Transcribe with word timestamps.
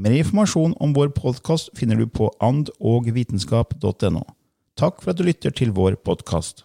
Mer 0.00 0.14
informasjon 0.16 0.72
om 0.80 0.94
vår 0.96 1.10
podkast 1.12 1.68
finner 1.76 1.98
du 2.00 2.06
på 2.08 2.30
andogvitenskap.no. 2.40 4.22
Takk 4.80 5.02
for 5.02 5.12
at 5.12 5.18
du 5.18 5.26
lytter 5.26 5.52
til 5.52 5.74
vår 5.76 5.98
podkast. 6.00 6.62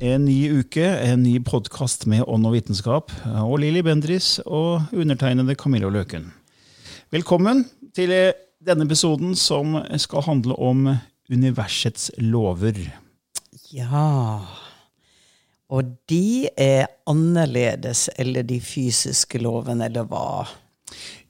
En 0.00 0.24
ny 0.24 0.38
uke, 0.62 0.86
en 0.86 1.20
ny 1.26 1.34
podkast 1.44 2.06
med 2.08 2.24
ånd 2.24 2.48
og 2.48 2.54
vitenskap. 2.56 3.12
Og 3.28 3.58
Lilly 3.60 3.82
Bendris 3.84 4.38
og 4.46 4.88
undertegnede 4.96 5.58
Camillo 5.58 5.90
Løken. 5.92 6.30
Velkommen 7.12 7.66
til 7.92 8.14
denne 8.64 8.88
episoden 8.88 9.36
som 9.36 9.76
skal 10.00 10.24
handle 10.30 10.56
om 10.56 10.94
universets 11.28 12.08
lover. 12.24 12.80
Ja 13.68 14.08
Og 15.68 15.90
de 16.08 16.48
er 16.56 16.88
annerledes 17.08 18.06
eller 18.16 18.46
de 18.48 18.56
fysiske 18.64 19.40
lovene, 19.42 19.88
eller 19.90 20.06
hva? 20.08 20.46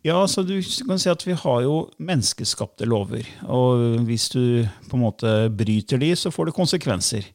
Ja, 0.06 0.20
så 0.30 0.44
du 0.46 0.54
kan 0.86 1.00
si 1.02 1.10
at 1.10 1.24
Vi 1.26 1.34
har 1.34 1.64
jo 1.64 1.88
menneskeskapte 1.98 2.86
lover. 2.86 3.26
Og 3.50 3.98
hvis 4.06 4.28
du 4.30 4.62
på 4.88 4.96
en 4.96 5.02
måte 5.02 5.34
bryter 5.50 5.98
de, 5.98 6.12
så 6.16 6.30
får 6.30 6.50
det 6.50 6.58
konsekvenser. 6.58 7.26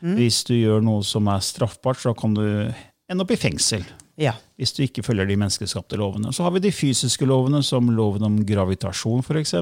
Hvis 0.00 0.40
du 0.48 0.54
gjør 0.56 0.80
noe 0.84 1.04
som 1.04 1.28
er 1.28 1.44
straffbart, 1.44 2.00
så 2.00 2.14
kan 2.16 2.34
du 2.36 2.42
ende 2.46 3.22
opp 3.22 3.34
i 3.34 3.38
fengsel. 3.38 3.84
Ja. 4.16 4.32
Hvis 4.56 4.72
du 4.72 4.82
ikke 4.86 5.04
følger 5.04 5.28
de 5.28 5.36
menneskeskapte 5.36 5.98
lovene. 6.00 6.32
Så 6.32 6.46
har 6.46 6.54
vi 6.54 6.64
de 6.64 6.72
fysiske 6.72 7.28
lovene, 7.28 7.60
som 7.62 7.92
loven 7.92 8.24
om 8.24 8.38
gravitasjon 8.48 9.20
f.eks. 9.20 9.54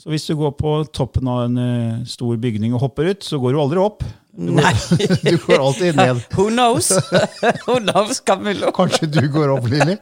Så 0.00 0.08
hvis 0.08 0.24
du 0.30 0.32
går 0.38 0.54
på 0.56 0.70
toppen 0.96 1.28
av 1.28 1.42
en 1.44 1.58
eh, 1.60 2.04
stor 2.08 2.38
bygning 2.40 2.72
og 2.72 2.86
hopper 2.86 3.10
ut, 3.12 3.24
så 3.26 3.36
går 3.40 3.52
du 3.52 3.58
aldri 3.60 3.80
opp. 3.82 4.04
Du 4.32 4.48
går, 4.54 4.62
Nei. 4.62 4.70
du 5.26 5.34
går 5.42 5.58
alltid 5.60 5.98
ned. 5.98 6.22
Who 6.38 6.46
knows? 6.48 6.88
Who 7.66 7.80
knows, 7.82 8.22
Camillo? 8.24 8.70
Kanskje 8.72 9.10
du 9.12 9.20
går 9.28 9.52
opp, 9.58 9.68
Lilly? 9.68 9.98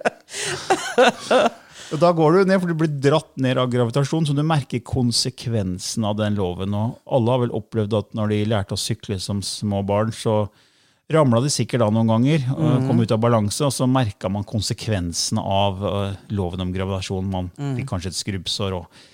Da 1.99 2.13
går 2.15 2.37
du 2.37 2.53
ned, 2.53 2.61
for 2.61 2.71
du 2.71 2.77
blir 2.79 2.95
dratt 3.09 3.33
ned 3.41 3.59
av 3.59 3.73
gravitasjon, 3.73 4.29
så 4.29 4.37
du 4.37 4.45
merker 4.47 4.85
konsekvensen 4.87 6.07
av 6.07 6.19
den 6.21 6.39
loven. 6.39 6.79
Og 6.79 6.95
alle 7.19 7.35
har 7.35 7.43
vel 7.47 7.59
opplevd 7.59 7.99
at 7.99 8.15
når 8.15 8.35
de 8.37 8.41
lærte 8.53 8.79
å 8.79 8.81
sykle 8.81 9.19
som 9.25 9.43
små 9.43 9.83
barn, 9.89 10.15
så 10.15 10.45
ramla 11.11 11.41
de 11.43 11.51
sikkert 11.51 11.83
av 11.89 11.95
noen 11.97 12.13
ganger 12.13 12.45
og 12.53 12.87
kom 12.87 13.01
ut 13.01 13.17
av 13.17 13.23
balanse, 13.25 13.65
og 13.65 13.75
så 13.75 13.89
merka 13.91 14.31
man 14.31 14.47
konsekvensen 14.47 15.41
av 15.41 15.81
øh, 15.81 16.19
loven 16.37 16.67
om 16.69 16.75
gravitasjon. 16.75 17.31
Man 17.33 17.49
fikk 17.57 17.89
kanskje 17.97 18.13
et 18.13 18.23
skrubbsår 18.23 18.77
òg. 18.83 19.07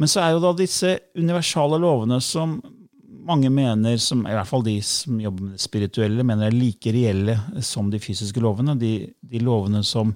Men 0.00 0.10
så 0.10 0.22
er 0.22 0.34
jo 0.34 0.42
da 0.42 0.52
disse 0.56 0.96
universale 1.18 1.78
lovene 1.82 2.20
som 2.24 2.56
mange 3.22 3.50
mener, 3.54 3.96
som, 4.02 4.24
i 4.26 4.34
hvert 4.34 4.48
fall 4.48 4.64
de 4.66 4.76
som 4.82 5.20
jobber 5.22 5.46
med 5.46 5.54
det 5.56 5.62
spirituelle, 5.62 6.24
mener 6.26 6.48
er 6.48 6.56
like 6.56 6.92
reelle 6.94 7.36
som 7.62 7.90
de 7.92 8.00
fysiske 8.02 8.42
lovene. 8.42 8.74
De, 8.80 8.94
de 9.20 9.42
lovene 9.42 9.84
som 9.86 10.14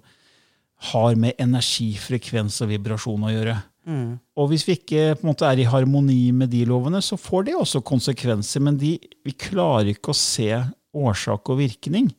har 0.90 1.14
med 1.18 1.38
energi, 1.40 1.92
frekvens 2.00 2.58
og 2.64 2.72
vibrasjon 2.72 3.28
å 3.28 3.32
gjøre. 3.32 3.56
Og 4.36 4.48
hvis 4.50 4.64
vi 4.66 4.74
ikke 4.80 5.02
på 5.14 5.24
en 5.24 5.30
måte 5.30 5.46
er 5.46 5.62
i 5.62 5.68
harmoni 5.70 6.32
med 6.34 6.50
de 6.50 6.64
lovene, 6.66 6.98
så 7.04 7.18
får 7.20 7.46
det 7.46 7.54
også 7.56 7.84
konsekvenser. 7.86 8.64
Men 8.66 8.78
de, 8.80 8.96
vi 8.98 9.34
klarer 9.38 9.92
ikke 9.94 10.10
å 10.10 10.18
se 10.18 10.50
årsak 10.96 11.52
og 11.52 11.60
virkning. 11.60 12.10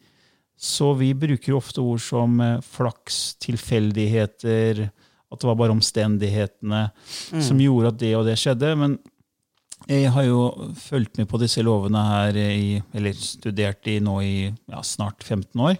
Så 0.57 0.93
vi 0.97 1.11
bruker 1.13 1.57
ofte 1.57 1.83
ord 1.83 2.01
som 2.01 2.39
eh, 2.41 2.61
flaks, 2.65 3.35
tilfeldigheter, 3.43 4.87
at 5.27 5.41
det 5.41 5.49
var 5.49 5.57
bare 5.59 5.75
omstendighetene 5.75 6.87
som 7.43 7.59
gjorde 7.59 7.91
at 7.91 8.01
det 8.01 8.13
og 8.15 8.27
det 8.27 8.37
skjedde. 8.39 8.71
Men 8.79 8.97
jeg 9.87 10.11
har 10.15 10.25
jo 10.27 10.71
fulgt 10.79 11.19
med 11.19 11.27
på 11.29 11.39
disse 11.41 11.63
lovene 11.65 12.01
her, 12.07 12.37
i, 12.37 12.77
eller 12.97 13.17
studert 13.19 13.83
de 13.87 13.99
nå 14.03 14.17
i 14.23 14.35
ja, 14.47 14.81
snart 14.83 15.23
15 15.23 15.51
år. 15.63 15.77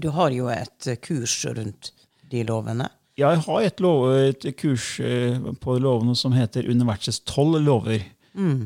Du 0.00 0.10
har 0.14 0.34
jo 0.34 0.50
et 0.50 0.90
eh, 0.90 0.98
kurs 0.98 1.36
rundt 1.46 1.92
de 2.30 2.44
lovene. 2.46 2.88
Jeg 3.18 3.44
har 3.46 3.62
et, 3.62 3.80
lov, 3.82 4.08
et 4.16 4.46
kurs 4.58 4.96
eh, 4.98 5.38
på 5.62 5.76
lovene 5.78 6.16
som 6.18 6.34
heter 6.34 6.66
Universets 6.66 7.22
tolv 7.28 7.60
lover. 7.62 8.02
Mm. 8.34 8.64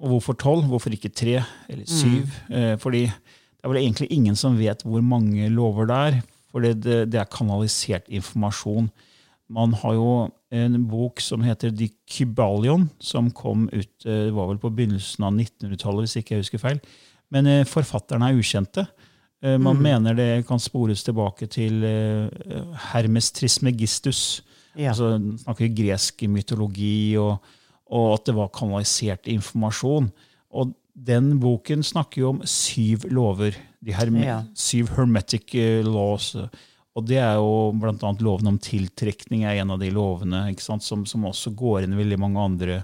Og 0.00 0.14
hvorfor 0.14 0.36
tolv? 0.40 0.64
Hvorfor 0.70 0.94
ikke 0.96 1.10
tre 1.12 1.42
eller 1.68 1.84
syv? 1.84 2.30
Mm. 2.48 2.78
Fordi 2.80 3.02
det 3.04 3.60
er 3.60 3.72
vel 3.74 3.82
egentlig 3.82 4.08
ingen 4.14 4.38
som 4.40 4.56
vet 4.56 4.80
hvor 4.88 5.04
mange 5.04 5.50
lover 5.52 5.90
det 5.90 5.98
er. 6.08 6.16
For 6.48 6.64
det, 6.64 6.78
det, 6.86 6.96
det 7.12 7.20
er 7.20 7.28
kanalisert 7.28 8.08
informasjon. 8.08 8.88
Man 9.52 9.74
har 9.82 9.94
jo 9.94 10.10
en 10.54 10.76
bok 10.88 11.20
som 11.20 11.42
heter 11.44 11.72
The 11.76 11.90
Kybalion, 12.08 12.88
som 13.02 13.30
kom 13.34 13.66
ut 13.72 14.06
eh, 14.06 14.28
det 14.28 14.34
var 14.36 14.48
vel 14.52 14.60
på 14.62 14.70
begynnelsen 14.72 15.26
av 15.26 15.34
1900-tallet, 15.34 16.06
hvis 16.06 16.16
ikke 16.20 16.36
jeg 16.36 16.44
husker 16.46 16.62
feil. 16.62 16.80
Men 17.34 17.50
eh, 17.50 17.66
forfatterne 17.68 18.30
er 18.30 18.40
ukjente. 18.40 18.86
Man 19.44 19.60
Man 19.60 19.82
mener 19.82 20.14
det 20.16 20.46
kan 20.48 20.58
spores 20.58 21.02
tilbake 21.04 21.44
til 21.52 21.82
eh, 21.84 22.30
Hermes 22.94 23.28
Trismegistus. 23.36 24.40
Ja. 24.74 24.94
Altså, 24.94 25.18
snakker 25.42 25.68
gresk 25.76 26.22
mytologi, 26.32 27.16
og, 27.20 27.44
og 27.92 28.14
at 28.14 28.24
det 28.30 28.34
var 28.38 28.48
kanalisert 28.56 29.28
informasjon. 29.28 30.08
Og 30.54 30.72
den 30.94 31.34
boken 31.42 31.82
snakker 31.84 32.22
jo 32.22 32.30
om 32.32 32.40
syv 32.48 33.04
lover. 33.10 33.58
De 33.84 33.92
herme, 33.92 34.24
Ja. 34.24 34.38
Syv 34.56 34.94
hermetic 34.96 35.54
eh, 35.54 35.84
laws. 35.84 36.32
Og 36.94 37.06
det 37.08 37.16
er 37.18 37.34
jo 37.40 37.72
blant 37.80 38.02
annet 38.06 38.22
loven 38.22 38.46
om 38.52 38.58
tiltrekning 38.62 39.42
er 39.48 39.60
en 39.62 39.72
av 39.74 39.80
de 39.82 39.88
lovene 39.90 40.44
som, 40.60 40.78
som 41.06 41.24
også 41.26 41.50
går 41.58 41.82
inn 41.84 41.96
i 41.96 42.02
veldig 42.04 42.18
mange 42.22 42.38
andre 42.44 42.76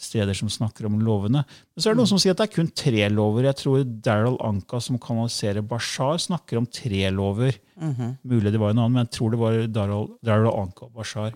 steder 0.00 0.32
som 0.38 0.48
snakker 0.48 0.86
om 0.88 1.00
lovene. 1.04 1.42
Men 1.44 1.82
så 1.82 1.90
er 1.90 1.92
det 1.96 2.00
noen 2.00 2.08
som 2.08 2.20
sier 2.22 2.32
at 2.32 2.38
det 2.40 2.46
er 2.46 2.54
kun 2.54 2.70
tre 2.72 3.08
lover. 3.12 3.48
Jeg 3.50 3.58
tror 3.60 3.82
Daryl 4.06 4.38
Anka, 4.46 4.78
som 4.80 4.96
kanaliserer 5.02 5.66
Bashar, 5.66 6.16
snakker 6.22 6.56
om 6.62 6.68
tre 6.72 7.10
lover. 7.12 7.58
Mulig 8.24 8.52
det 8.54 8.60
var 8.62 8.70
en 8.72 8.80
annen, 8.84 8.94
men 8.96 9.04
jeg 9.08 9.12
tror 9.18 9.34
det 9.34 9.40
var 9.42 9.58
Daryl 9.66 10.06
Daryl 10.24 10.54
Anka 10.54 10.86
og 10.88 10.94
Bashar. 10.96 11.34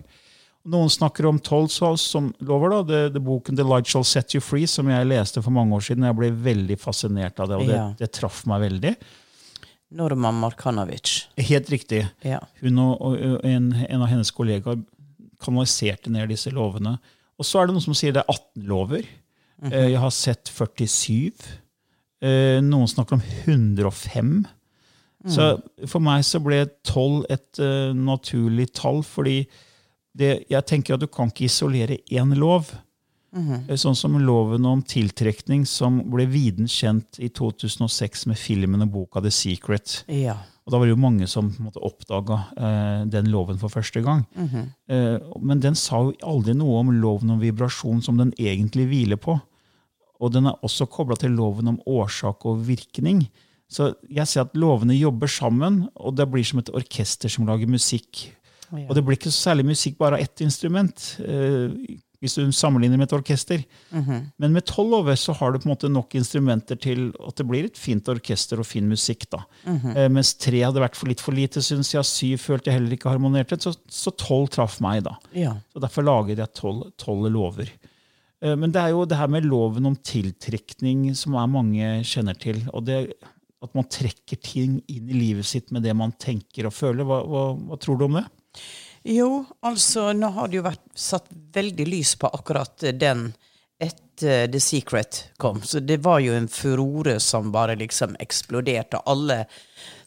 Noen 0.65 0.89
snakker 0.89 1.27
om 1.29 1.37
tolv 1.37 1.67
så- 1.69 1.91
som 1.99 2.31
lover. 2.41 2.69
da, 2.69 2.81
det, 2.83 3.13
det 3.13 3.21
Boken 3.23 3.55
'The 3.55 3.63
Light 3.69 3.85
Shall 3.85 4.03
Set 4.03 4.33
You 4.33 4.41
Free', 4.41 4.65
som 4.67 4.87
jeg 4.89 5.05
leste 5.05 5.43
for 5.43 5.51
mange 5.51 5.75
år 5.75 5.81
siden. 5.85 6.03
Jeg 6.07 6.15
ble 6.17 6.31
veldig 6.31 6.79
fascinert 6.79 7.39
av 7.39 7.49
det, 7.49 7.55
og 7.59 7.67
det, 7.67 7.75
det 7.99 8.11
traff 8.13 8.45
meg 8.47 8.61
veldig. 8.71 8.95
Norman 9.91 10.39
Markanovic. 10.41 11.27
Helt 11.37 11.69
riktig. 11.69 12.01
Ja. 12.25 12.39
Hun 12.61 12.79
og, 12.81 13.19
en, 13.45 13.69
en 13.85 14.01
av 14.01 14.09
hennes 14.09 14.31
kollegaer 14.33 14.81
kanaliserte 15.43 16.09
ned 16.11 16.31
disse 16.33 16.51
lovene. 16.53 16.97
Og 17.37 17.45
så 17.45 17.59
er 17.61 17.67
det 17.69 17.75
noen 17.75 17.83
som 17.85 17.97
sier 17.97 18.15
det 18.15 18.23
er 18.23 18.31
18 18.33 18.65
lover. 18.69 19.05
Eh, 19.69 19.91
Jeg 19.93 19.99
har 20.01 20.11
sett 20.15 20.49
47. 20.51 21.45
Eh, 22.25 22.59
Noen 22.63 22.87
snakker 22.89 23.19
om 23.19 23.25
105. 23.45 24.35
Så 25.25 25.45
for 25.89 26.03
meg 26.05 26.21
så 26.27 26.37
ble 26.43 26.59
12 26.85 27.23
et 27.33 27.59
eh, 27.63 27.93
naturlig 27.97 28.67
tall, 28.77 28.99
fordi 29.05 29.39
det, 30.15 30.45
jeg 30.53 30.67
tenker 30.69 30.95
at 30.95 31.01
du 31.01 31.07
kan 31.11 31.31
ikke 31.31 31.47
isolere 31.47 31.97
én 32.13 32.35
lov. 32.37 32.69
Eh, 33.35 33.75
Sånn 33.75 33.95
som 33.97 34.15
loven 34.21 34.65
om 34.65 34.81
tiltrekning, 34.81 35.65
som 35.67 35.99
ble 36.11 36.25
viden 36.31 36.69
kjent 36.71 37.19
i 37.19 37.29
2006 37.29 38.27
med 38.31 38.39
filmen 38.39 38.85
og 38.85 38.93
boka 38.93 39.21
The 39.21 39.31
Secret. 39.33 40.03
Ja. 40.07 40.37
Og 40.65 40.71
da 40.73 40.79
var 40.79 40.87
det 40.87 40.95
jo 40.95 41.01
mange 41.03 41.27
som 41.29 41.51
oppdaga 41.75 42.39
eh, 42.57 43.01
den 43.11 43.27
loven 43.29 43.59
for 43.61 43.69
første 43.69 44.01
gang. 44.01 44.23
eh, 44.89 45.19
men 45.41 45.59
den 45.61 45.75
sa 45.75 45.99
jo 46.07 46.15
aldri 46.25 46.55
noe 46.57 46.79
om 46.79 46.93
loven 47.01 47.35
om 47.35 47.39
vibrasjon 47.43 48.01
som 48.01 48.17
den 48.17 48.31
egentlig 48.39 48.87
hviler 48.89 49.19
på. 49.21 49.37
Og 50.23 50.31
den 50.31 50.47
er 50.47 50.55
også 50.63 50.87
kobla 50.89 51.17
til 51.19 51.35
loven 51.35 51.67
om 51.67 51.81
årsak 51.85 52.45
og 52.47 52.63
virkning. 52.65 53.27
Så 53.69 53.91
jeg 54.09 54.25
ser 54.29 54.45
at 54.45 54.55
lovene 54.57 54.95
jobber 54.95 55.27
sammen, 55.27 55.89
og 55.97 56.15
det 56.15 56.29
blir 56.31 56.45
som 56.47 56.61
et 56.61 56.71
orkester 56.73 57.29
som 57.29 57.45
lager 57.49 57.67
musikk. 57.69 58.29
Ja. 58.71 58.87
Og 58.87 58.95
det 58.95 59.03
blir 59.05 59.19
ikke 59.19 59.33
så 59.33 59.51
særlig 59.51 59.67
musikk 59.69 59.97
bare 59.99 60.17
av 60.17 60.25
ett 60.25 60.41
instrument, 60.41 61.17
eh, 61.21 61.69
hvis 62.25 62.35
du 62.41 62.51
sammenligner 62.51 62.97
med 62.99 63.07
et 63.07 63.15
orkester. 63.19 63.63
Men 63.93 64.51
med 64.55 64.65
tolv 64.67 64.93
over 64.99 65.15
så 65.15 65.33
har 65.37 65.53
du 65.53 65.59
på 65.61 65.69
en 65.69 65.73
måte 65.75 65.89
nok 65.93 66.15
instrumenter 66.19 66.75
til 66.81 67.07
at 67.21 67.37
det 67.39 67.45
blir 67.47 67.69
et 67.69 67.77
fint 67.79 68.05
orkester 68.11 68.59
og 68.59 68.67
fin 68.67 68.87
musikk. 68.89 69.27
da. 69.31 69.43
eh, 69.95 70.09
mens 70.09 70.33
tre 70.41 70.59
hadde 70.65 70.81
vært 70.83 70.97
for 70.99 71.07
litt 71.07 71.21
for 71.23 71.31
lite, 71.37 71.61
syns 71.63 71.93
jeg. 71.93 72.03
Syv 72.09 72.37
følte 72.43 72.71
jeg 72.71 72.79
heller 72.81 72.97
ikke 72.97 73.13
harmonerte. 73.13 73.57
Så, 73.61 74.11
tolv 74.19 74.49
traff 74.49 74.79
meg, 74.83 75.03
da. 75.07 75.15
Ja. 75.37 75.55
Så 75.73 75.79
Derfor 75.85 76.03
lager 76.07 76.35
jeg 76.43 76.53
tolv 76.57 77.29
lover. 77.31 77.69
Eh, 78.41 78.55
Men 78.55 78.71
det 78.75 78.81
er 78.81 78.89
jo 78.95 79.05
det 79.05 79.17
her 79.17 79.27
med 79.31 79.45
loven 79.45 79.85
om 79.85 79.95
tiltrekning 79.95 81.13
som 81.15 81.35
er 81.39 81.47
mange 81.47 81.91
kjenner 82.03 82.37
til. 82.37 82.63
og 82.73 82.85
det 82.85 83.13
At 83.63 83.73
man 83.73 83.87
trekker 83.89 84.37
ting 84.41 84.81
inn 84.91 85.09
i 85.09 85.13
livet 85.17 85.45
sitt 85.45 85.71
med 85.71 85.83
det 85.83 85.95
man 85.95 86.11
tenker 86.21 86.67
og 86.67 86.73
føler. 86.75 87.05
Hva, 87.07 87.21
hva, 87.25 87.45
hva 87.55 87.77
tror 87.81 87.97
du 87.97 88.05
om 88.05 88.19
det? 88.19 88.25
Jo, 89.05 89.45
altså, 89.61 90.13
nå 90.17 90.31
har 90.33 90.49
det 90.49 90.57
jo 90.57 90.65
vært 90.65 90.85
satt 90.97 91.27
veldig 91.53 91.85
lys 91.85 92.15
på 92.17 92.29
akkurat 92.33 92.87
den 92.97 93.27
etter 93.77 94.47
The 94.49 94.59
Secret 94.59 95.19
kom. 95.37 95.59
Så 95.61 95.79
det 95.79 95.99
var 96.01 96.23
jo 96.23 96.33
en 96.33 96.47
furore 96.49 97.19
som 97.21 97.51
bare 97.53 97.75
liksom 97.77 98.15
eksploderte. 98.19 99.03
Alle 99.05 99.43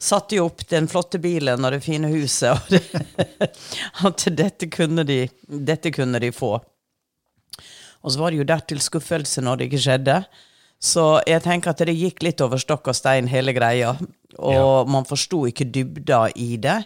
satte 0.02 0.40
jo 0.40 0.48
opp 0.48 0.66
den 0.70 0.88
flotte 0.90 1.20
bilen 1.22 1.62
og 1.62 1.76
det 1.76 1.82
fine 1.86 2.10
huset, 2.10 2.58
og 2.58 2.74
det, 2.74 3.46
at 4.10 4.26
dette 4.34 4.66
kunne, 4.72 5.06
de, 5.06 5.20
dette 5.46 5.94
kunne 5.94 6.18
de 6.18 6.32
få. 6.34 6.56
Og 8.02 8.12
så 8.12 8.18
var 8.18 8.34
det 8.34 8.42
jo 8.42 8.50
dertil 8.50 8.82
skuffelse 8.82 9.46
når 9.46 9.60
det 9.60 9.70
ikke 9.70 9.84
skjedde. 9.86 10.20
Så 10.78 11.04
jeg 11.26 11.42
tenker 11.46 11.70
at 11.70 11.86
det 11.86 11.94
gikk 11.94 12.22
litt 12.26 12.42
over 12.42 12.58
stokk 12.58 12.90
og 12.90 12.98
stein, 12.98 13.30
hele 13.30 13.54
greia. 13.54 13.94
Og 14.38 14.90
man 14.90 15.06
forsto 15.06 15.44
ikke 15.46 15.70
dybda 15.70 16.28
i 16.38 16.56
det. 16.62 16.80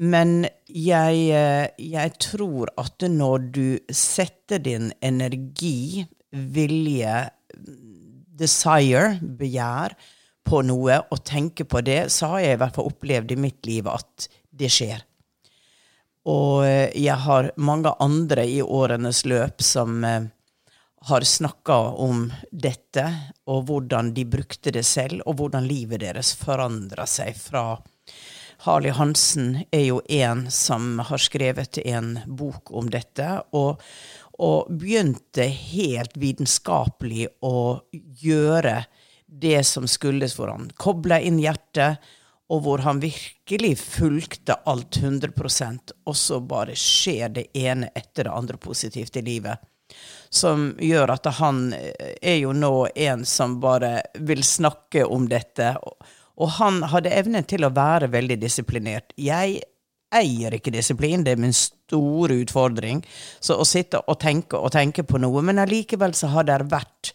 Men 0.00 0.46
jeg, 0.74 1.20
eh, 1.34 1.66
jeg 1.78 2.14
tror 2.22 2.70
at 2.80 3.04
når 3.08 3.50
du 3.54 3.66
setter 3.92 4.62
din 4.62 4.90
energi, 5.02 6.06
vilje, 6.30 7.28
desire, 8.40 9.18
begjær, 9.20 9.96
på 10.50 10.62
noe, 10.66 10.96
og 11.12 11.22
tenker 11.26 11.68
på 11.68 11.82
det, 11.84 12.08
så 12.10 12.32
har 12.32 12.42
jeg 12.42 12.56
i 12.56 12.60
hvert 12.62 12.74
fall 12.74 12.90
opplevd 12.90 13.34
i 13.34 13.38
mitt 13.38 13.66
liv 13.68 13.88
at 13.90 14.26
det 14.50 14.70
skjer. 14.72 15.04
Og 16.30 16.66
eh, 16.66 16.90
jeg 16.98 17.16
har 17.26 17.52
mange 17.60 17.92
andre 18.02 18.46
i 18.48 18.60
årenes 18.62 19.22
løp 19.28 19.62
som 19.64 20.04
eh, 20.04 20.28
har 21.08 21.24
snakka 21.24 21.78
om 22.02 22.26
dette, 22.52 23.06
og 23.48 23.68
hvordan 23.70 24.12
de 24.16 24.26
brukte 24.28 24.72
det 24.74 24.84
selv, 24.88 25.22
og 25.26 25.38
hvordan 25.40 25.68
livet 25.68 26.02
deres 26.04 26.34
forandra 26.36 27.06
seg 27.08 27.36
fra 27.40 27.64
Harley 28.60 28.92
Hansen 28.92 29.62
er 29.70 29.86
jo 29.86 30.00
en 30.08 30.44
som 30.50 30.98
har 30.98 31.18
skrevet 31.22 31.78
en 31.78 32.18
bok 32.26 32.70
om 32.76 32.90
dette, 32.92 33.26
og, 33.56 33.80
og 34.36 34.68
begynte 34.68 35.46
helt 35.48 36.16
vitenskapelig 36.20 37.30
å 37.40 37.80
gjøre 38.20 38.82
det 39.30 39.62
som 39.64 39.88
skulle, 39.88 40.28
hvor 40.36 40.52
han 40.52 40.68
kobla 40.76 41.20
inn 41.24 41.40
hjertet, 41.40 42.02
og 42.50 42.64
hvor 42.66 42.82
han 42.82 43.00
virkelig 43.00 43.76
fulgte 43.78 44.56
alt 44.66 44.98
100% 44.98 45.92
og 46.04 46.16
så 46.18 46.40
bare 46.42 46.74
skjer 46.74 47.30
det 47.36 47.44
ene 47.54 47.92
etter 47.94 48.26
det 48.26 48.34
andre 48.34 48.58
positivt 48.58 49.16
i 49.16 49.22
livet. 49.22 49.62
Som 50.30 50.72
gjør 50.78 51.14
at 51.14 51.28
han 51.38 51.70
er 51.72 52.36
jo 52.42 52.52
nå 52.54 52.88
en 52.94 53.22
som 53.26 53.60
bare 53.62 54.00
vil 54.18 54.42
snakke 54.46 55.06
om 55.06 55.28
dette. 55.30 55.72
Og 55.78 56.10
han 56.48 56.82
hadde 56.88 57.12
evnen 57.12 57.44
til 57.44 57.66
å 57.66 57.74
være 57.74 58.08
veldig 58.12 58.38
disiplinert. 58.40 59.12
Jeg 59.20 59.60
eier 60.14 60.56
ikke 60.56 60.72
disiplin, 60.74 61.24
det 61.24 61.36
er 61.36 61.42
min 61.42 61.54
store 61.54 62.40
utfordring. 62.42 63.02
Så 63.40 63.58
å 63.60 63.66
sitte 63.68 64.00
og 64.06 64.18
tenke 64.22 64.58
og 64.58 64.72
tenke 64.74 65.04
på 65.06 65.20
noe. 65.22 65.42
Men 65.46 65.62
allikevel 65.62 66.14
så 66.18 66.32
har 66.34 66.48
det 66.48 66.62
vært, 66.70 67.12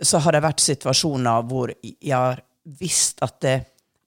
så 0.00 0.22
har 0.24 0.36
det 0.36 0.44
vært 0.44 0.64
situasjoner 0.64 1.48
hvor 1.50 1.74
jeg 1.82 2.14
har 2.14 2.42
visst 2.78 3.22
at 3.24 3.40
det, 3.44 3.56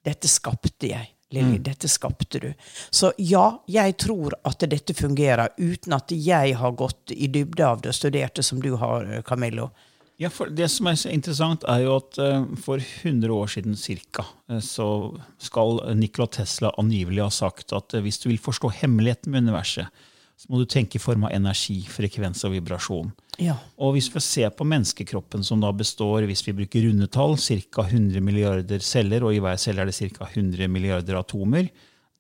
dette 0.05 0.31
skapte 0.31 0.89
jeg. 0.93 1.11
Lilly, 1.35 1.57
dette 1.59 1.89
skapte 1.89 2.39
du. 2.39 2.53
Så 2.93 3.09
ja, 3.17 3.47
jeg 3.67 3.95
tror 3.99 4.37
at 4.45 4.61
dette 4.71 4.93
fungerer, 4.95 5.51
uten 5.57 5.95
at 5.97 6.13
jeg 6.13 6.53
har 6.55 6.75
gått 6.77 7.11
i 7.11 7.27
dybde 7.27 7.65
av 7.65 7.81
det 7.81 7.91
og 7.91 7.97
studert 7.97 8.37
det 8.37 8.45
som 8.45 8.61
du 8.63 8.75
har, 8.79 9.09
Camillo. 9.27 9.71
Ja, 10.21 10.29
for 10.31 10.47
Det 10.47 10.67
som 10.71 10.87
er 10.87 10.97
så 10.99 11.11
interessant, 11.11 11.65
er 11.67 11.83
jo 11.83 11.97
at 11.99 12.17
eh, 12.23 12.43
for 12.63 12.79
100 12.79 13.31
år 13.35 13.49
siden 13.51 13.75
cirka, 13.75 14.23
eh, 14.47 14.61
så 14.63 15.11
skal 15.41 15.81
Nikola 15.99 16.29
Tesla 16.31 16.71
angivelig 16.79 17.23
ha 17.25 17.31
sagt 17.33 17.73
at 17.75 17.93
eh, 17.93 18.03
hvis 18.03 18.21
du 18.23 18.29
vil 18.29 18.39
forstå 18.39 18.71
hemmeligheten 18.79 19.33
med 19.33 19.49
universet, 19.49 20.03
så 20.35 20.51
må 20.51 20.59
du 20.59 20.67
tenke 20.67 20.97
i 20.99 21.03
form 21.03 21.27
av 21.27 21.33
energi, 21.35 21.77
frekvens 21.87 22.43
og 22.47 22.55
vibrasjon. 22.55 23.11
Ja. 23.43 23.55
Og 23.79 23.95
hvis 23.95 24.07
vi 24.11 24.21
ser 24.23 24.51
på 24.55 24.67
menneskekroppen, 24.67 25.43
som 25.47 25.63
da 25.63 25.71
består, 25.75 26.27
hvis 26.27 26.43
vi 26.47 26.55
bruker 26.61 26.87
rundetall, 26.87 27.35
ca. 27.39 27.85
100 27.87 28.23
milliarder 28.23 28.83
celler, 28.83 29.23
og 29.23 29.35
i 29.35 29.41
hver 29.43 29.59
celle 29.59 29.83
er 29.83 29.91
det 29.91 29.95
ca. 30.15 30.29
100 30.31 30.71
milliarder 30.71 31.19
atomer 31.19 31.67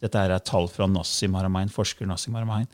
Dette 0.03 0.19
er 0.19 0.33
et 0.35 0.43
tall 0.43 0.67
fra 0.67 0.87
Nassim 0.91 1.35
Haramein, 1.39 1.71
forsker 1.71 2.07
Nassim 2.07 2.35
Haramein. 2.35 2.67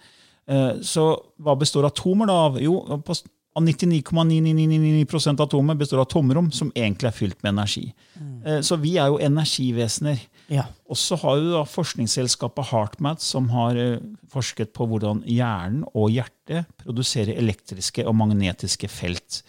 Så 0.83 1.03
hva 1.38 1.53
består 1.56 1.85
atomer 1.85 2.27
da 2.27 2.38
av? 2.47 2.57
Jo, 2.59 2.79
på 3.06 3.13
av 3.53 3.65
99,999 3.68 5.27
av 5.33 5.42
atomer 5.44 5.75
består 5.75 6.00
av 6.03 6.07
tomrom, 6.12 6.51
som 6.56 6.71
egentlig 6.71 7.09
er 7.09 7.15
fylt 7.15 7.42
med 7.44 7.51
energi. 7.51 7.89
Mm. 8.15 8.62
Så 8.63 8.77
vi 8.80 8.95
er 8.95 9.12
jo 9.12 9.19
energivesener. 9.19 10.21
Ja. 10.51 10.65
Og 10.92 11.00
så 11.00 11.18
har 11.19 11.39
jo 11.39 11.63
forskningsselskapet 11.68 12.71
HeartMath, 12.71 13.24
som 13.24 13.50
har 13.51 13.77
eh, 13.80 14.00
forsket 14.31 14.74
på 14.75 14.88
hvordan 14.88 15.21
hjernen 15.27 15.86
og 15.92 16.12
hjertet 16.12 16.68
produserer 16.81 17.38
elektriske 17.39 18.03
og 18.08 18.17
magnetiske 18.20 18.89
felt. 18.91 19.41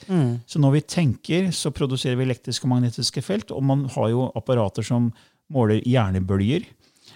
Så 0.47 0.63
når 0.63 0.77
vi 0.77 0.85
tenker, 0.95 1.51
så 1.55 1.75
produserer 1.75 2.19
vi 2.19 2.29
elektriske 2.29 2.67
og 2.69 2.75
magnetiske 2.77 3.23
felt, 3.27 3.55
og 3.55 3.67
man 3.67 3.89
har 3.97 4.13
jo 4.13 4.29
apparater 4.39 4.87
som 4.87 5.11
måler 5.53 5.83
hjernebølger. 5.87 6.67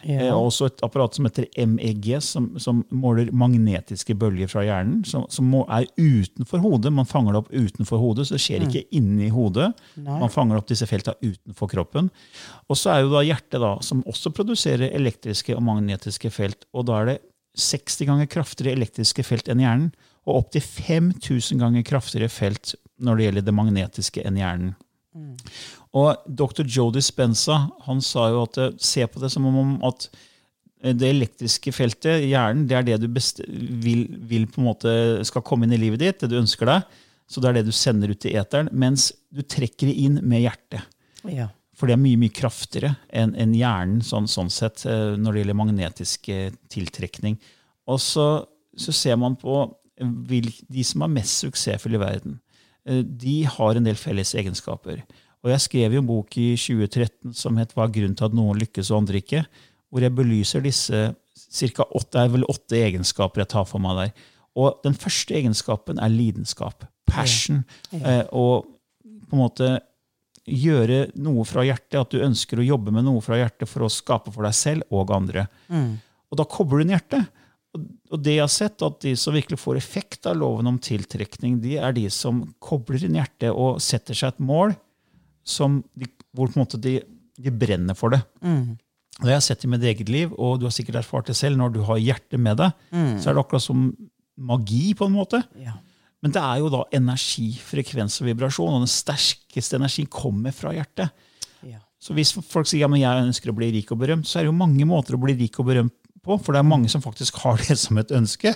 Ja. 0.07 0.21
Eh, 0.29 0.33
og 0.33 0.49
også 0.49 0.69
et 0.71 0.83
apparat 0.87 1.17
som 1.17 1.27
heter 1.27 1.49
MEG, 1.67 2.09
som, 2.23 2.49
som 2.63 2.85
måler 2.95 3.33
magnetiske 3.35 4.15
bølger 4.19 4.51
fra 4.51 4.63
hjernen. 4.67 5.03
Som, 5.09 5.27
som 5.33 5.49
må, 5.51 5.65
er 5.73 5.89
utenfor 5.99 6.63
hodet. 6.63 6.93
Man 6.95 7.09
fanger 7.09 7.35
det 7.35 7.43
opp 7.43 7.53
utenfor 7.53 8.03
hodet, 8.03 8.29
så 8.29 8.37
det 8.37 8.43
skjer 8.45 8.67
ikke 8.69 8.85
inni 8.97 9.31
hodet. 9.35 9.73
Man 10.07 10.33
fanger 10.33 10.61
opp 10.61 10.71
disse 10.71 10.89
felta 10.89 11.17
utenfor 11.23 11.71
kroppen. 11.73 12.11
Og 12.71 12.79
så 12.79 12.95
er 12.95 13.05
jo 13.05 13.15
da 13.17 13.25
hjertet, 13.27 13.59
da, 13.63 13.77
som 13.85 14.05
også 14.07 14.35
produserer 14.37 14.95
elektriske 14.95 15.57
og 15.57 15.65
magnetiske 15.67 16.31
felt. 16.35 16.69
Og 16.77 16.87
da 16.91 17.01
er 17.03 17.13
det 17.13 17.19
60 17.57 18.07
ganger 18.11 18.29
kraftigere 18.31 18.77
elektriske 18.77 19.25
felt 19.25 19.49
enn 19.49 19.63
hjernen, 19.65 19.93
og 20.27 20.43
opptil 20.43 20.65
5000 20.65 21.61
ganger 21.63 21.87
kraftigere 21.87 22.29
felt 22.33 22.75
når 23.03 23.17
det 23.17 23.27
gjelder 23.27 23.47
det 23.47 23.55
magnetiske 23.55 24.25
enn 24.27 24.39
hjernen. 24.41 24.75
Og 25.97 26.29
dr. 26.29 26.67
Joe 26.69 26.93
Dispenza 26.95 27.63
han 27.87 28.03
sa 28.05 28.29
jo 28.33 28.45
at 28.45 28.59
eh, 28.61 28.75
se 28.83 29.07
på 29.09 29.23
det 29.23 29.31
som 29.33 29.47
om 29.49 29.77
at 29.87 30.09
eh, 30.83 30.93
det 30.93 31.11
elektriske 31.15 31.73
feltet, 31.75 32.27
hjernen, 32.27 32.67
det 32.69 32.79
er 32.79 32.87
det 32.87 33.01
du 33.05 33.09
vil, 33.09 34.07
vil 34.29 34.49
på 34.51 34.63
en 34.63 34.69
måte 34.69 34.95
skal 35.29 35.45
komme 35.47 35.67
inn 35.67 35.77
i 35.77 35.83
livet 35.87 36.03
ditt, 36.03 36.21
det 36.23 36.33
du 36.33 36.41
ønsker 36.41 36.69
deg. 36.69 36.99
Så 37.27 37.43
det 37.43 37.51
er 37.51 37.59
det 37.59 37.67
du 37.67 37.75
sender 37.75 38.13
ut 38.13 38.27
i 38.29 38.37
eteren, 38.39 38.69
mens 38.71 39.11
du 39.35 39.43
trekker 39.43 39.89
det 39.89 39.97
inn 39.99 40.21
med 40.23 40.45
hjertet. 40.45 40.85
Ja. 41.27 41.49
For 41.77 41.89
det 41.89 41.97
er 41.97 42.05
mye 42.05 42.21
mye 42.21 42.33
kraftigere 42.33 42.95
enn 43.13 43.35
en 43.37 43.53
hjernen 43.57 43.99
sånn, 44.05 44.29
sånn 44.31 44.53
sett, 44.53 44.85
eh, 44.89 45.17
når 45.19 45.33
det 45.33 45.43
gjelder 45.43 45.61
magnetisk 45.65 46.31
tiltrekning. 46.73 47.41
Og 47.91 48.01
så, 48.03 48.29
så 48.79 48.95
ser 48.95 49.19
man 49.21 49.39
på 49.41 49.65
vil, 50.29 50.51
de 50.69 50.85
som 50.85 51.07
har 51.07 51.13
mest 51.13 51.41
suksessfulle 51.41 51.97
i 51.97 52.03
verden. 52.03 52.41
De 52.87 53.41
har 53.51 53.79
en 53.79 53.87
del 53.87 53.97
felles 53.99 54.31
egenskaper. 54.39 55.01
Og 55.45 55.53
jeg 55.53 55.65
skrev 55.65 55.95
jo 55.95 56.03
en 56.03 56.09
bok 56.09 56.39
i 56.41 56.49
2013 56.59 57.35
som 57.35 57.57
het 57.57 57.75
'Hva 57.75 57.85
er 57.85 57.95
grunnen 57.95 58.17
til 58.17 58.25
at 58.25 58.35
noen 58.35 58.59
lykkes 58.59 58.91
og 58.91 59.03
andre 59.03 59.21
ikke?', 59.21 59.47
hvor 59.91 60.01
jeg 60.01 60.15
belyser 60.15 60.63
disse 60.63 61.15
cirka 61.37 61.85
åtte, 61.95 62.19
er 62.19 62.29
vel 62.29 62.45
åtte 62.45 62.77
egenskaper 62.77 63.43
jeg 63.43 63.49
tar 63.49 63.65
for 63.65 63.79
meg 63.79 63.97
der. 63.97 64.13
Og 64.57 64.81
den 64.83 64.95
første 64.95 65.35
egenskapen 65.35 65.99
er 65.99 66.09
lidenskap. 66.09 66.85
Passion. 67.07 67.65
Eh, 67.93 68.25
og 68.33 68.67
på 69.29 69.37
en 69.37 69.43
måte 69.43 69.81
gjøre 70.47 71.11
noe 71.19 71.45
fra 71.45 71.65
hjertet, 71.67 71.99
at 72.01 72.11
du 72.11 72.23
ønsker 72.23 72.59
å 72.59 72.67
jobbe 72.67 72.93
med 72.95 73.05
noe 73.05 73.21
fra 73.21 73.39
hjertet 73.41 73.69
for 73.69 73.87
å 73.87 73.93
skape 73.93 74.33
for 74.33 74.47
deg 74.47 74.55
selv 74.55 74.83
og 74.95 75.11
andre. 75.11 75.47
Og 76.31 76.39
da 76.39 76.45
kobler 76.45 76.79
du 76.79 76.87
inn 76.87 76.95
hjertet. 76.95 77.27
Og 77.77 78.23
det 78.23 78.39
jeg 78.39 78.45
har 78.45 78.53
sett, 78.53 78.83
at 78.83 79.01
de 79.03 79.13
som 79.17 79.35
virkelig 79.35 79.59
får 79.61 79.77
effekt 79.77 80.27
av 80.27 80.39
loven 80.39 80.71
om 80.71 80.79
tiltrekning, 80.79 81.61
de 81.61 81.77
er 81.77 81.93
de 81.93 82.07
som 82.11 82.45
kobler 82.63 83.05
inn 83.05 83.19
hjertet 83.19 83.51
og 83.53 83.83
setter 83.83 84.15
seg 84.17 84.35
et 84.35 84.41
mål 84.41 84.77
som 85.47 85.79
de, 85.95 86.09
hvor 86.35 86.51
på 86.51 86.59
en 86.59 86.65
måte 86.65 86.81
de, 86.83 86.99
de 87.39 87.53
brenner 87.55 87.97
for 87.99 88.15
det. 88.15 88.23
Og 89.17 89.25
Det 89.25 89.31
har 89.31 89.39
jeg 89.39 89.47
sett 89.47 89.65
i 89.65 89.71
mitt 89.73 89.85
eget 89.87 90.11
liv, 90.13 90.33
og 90.37 90.59
du 90.61 90.67
har 90.67 90.75
sikkert 90.75 90.99
erfart 91.01 91.31
det 91.31 91.37
selv. 91.39 91.57
Når 91.57 91.73
du 91.73 91.81
har 91.89 92.01
hjertet 92.03 92.41
med 92.43 92.59
deg, 92.61 92.75
så 93.23 93.31
er 93.31 93.37
det 93.37 93.45
akkurat 93.45 93.65
som 93.65 93.89
magi, 94.37 94.91
på 94.99 95.07
en 95.09 95.15
måte. 95.15 95.41
Ja. 95.63 95.79
Men 96.25 96.35
det 96.35 96.43
er 96.43 96.61
jo 96.61 96.73
da 96.73 96.83
energi, 96.97 97.49
frekvens 97.63 98.19
og 98.21 98.29
vibrasjon, 98.29 98.75
og 98.77 98.85
den 98.85 98.93
sterkeste 98.93 99.79
energien 99.79 100.09
kommer 100.13 100.53
fra 100.53 100.75
hjertet. 100.77 101.15
Ja. 101.65 101.81
Så 102.03 102.17
hvis 102.17 102.35
folk 102.37 102.69
sier 102.69 102.85
ja, 102.85 102.91
men 102.93 103.01
jeg 103.01 103.29
ønsker 103.29 103.53
å 103.53 103.57
bli 103.57 103.71
rik 103.79 103.93
og 103.95 104.03
berømt, 104.03 104.29
så 104.29 104.41
er 104.41 104.45
det 104.45 104.53
jo 104.53 104.59
mange 104.59 104.89
måter 104.89 105.17
å 105.17 105.23
bli 105.23 105.37
rik 105.39 105.57
og 105.63 105.71
berømt 105.71 105.95
på, 106.27 106.37
for 106.43 106.53
det 106.53 106.61
er 106.61 106.69
mange 106.69 106.91
som 106.93 107.05
faktisk 107.05 107.41
har 107.45 107.63
det 107.69 107.79
som 107.81 108.03
et 108.03 108.13
ønske. 108.17 108.53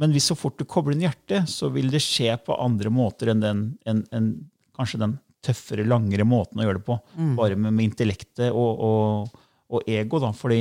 Men 0.00 0.14
hvis 0.14 0.30
så 0.30 0.36
fort 0.38 0.56
du 0.58 0.64
kobler 0.66 0.96
inn 0.96 1.04
hjertet, 1.04 1.50
så 1.50 1.68
vil 1.70 1.90
det 1.92 2.00
skje 2.02 2.32
på 2.42 2.56
andre 2.58 2.90
måter 2.90 3.30
enn 3.30 3.42
den, 3.42 3.66
en, 3.86 4.00
enn 4.14 4.30
kanskje 4.74 5.02
den 5.02 5.18
tøffere, 5.42 5.84
langere 5.88 6.24
måten 6.28 6.60
å 6.62 6.66
gjøre 6.66 6.78
det 6.80 6.86
på. 6.86 6.96
Bare 7.38 7.56
med, 7.58 7.72
med 7.74 7.88
intellektet 7.90 8.50
og, 8.52 8.82
og, 8.88 9.40
og 9.74 9.88
ego. 9.90 10.20
Da. 10.22 10.30
Fordi 10.36 10.60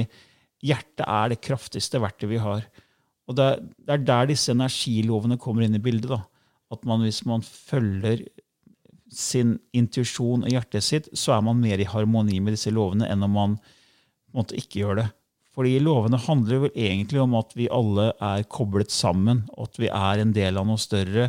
hjertet 0.66 1.06
er 1.08 1.30
det 1.34 1.42
kraftigste 1.46 2.02
verktøyet 2.02 2.32
vi 2.34 2.42
har. 2.42 2.66
Og 3.30 3.38
det, 3.38 3.46
er- 3.54 3.62
det 3.88 3.96
er 4.00 4.06
der 4.10 4.32
disse 4.34 4.52
energilovene 4.56 5.38
kommer 5.42 5.64
inn 5.68 5.78
i 5.78 5.84
bildet. 5.84 6.10
da. 6.16 6.22
At 6.72 6.86
man, 6.88 7.02
hvis 7.06 7.22
man 7.28 7.42
følger 7.46 8.26
sin 9.12 9.58
intuisjon 9.76 10.46
og 10.46 10.52
hjertet 10.54 10.86
sitt, 10.86 11.10
så 11.18 11.34
er 11.36 11.42
man 11.44 11.60
mer 11.60 11.82
i 11.84 11.88
harmoni 11.90 12.38
med 12.40 12.56
disse 12.56 12.72
lovene 12.72 13.10
enn 13.12 13.26
om 13.28 13.34
man 13.36 13.58
måtte 14.36 14.56
ikke 14.56 14.80
gjør 14.86 15.02
det. 15.02 15.08
Fordi 15.52 15.74
lovene 15.84 16.16
handler 16.24 16.62
vel 16.64 16.78
egentlig 16.80 17.20
om 17.20 17.34
at 17.36 17.52
vi 17.60 17.66
alle 17.76 18.06
er 18.24 18.46
koblet 18.48 18.94
sammen, 18.96 19.42
og 19.58 19.68
at 19.68 19.82
vi 19.84 19.90
er 19.92 20.22
en 20.24 20.32
del 20.32 20.56
av 20.62 20.70
noe 20.70 20.80
større. 20.80 21.26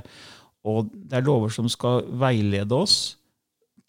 Og 0.63 0.93
det 0.95 1.19
er 1.19 1.27
lover 1.27 1.51
som 1.51 1.67
skal 1.73 2.05
veilede 2.23 2.77
oss 2.79 3.17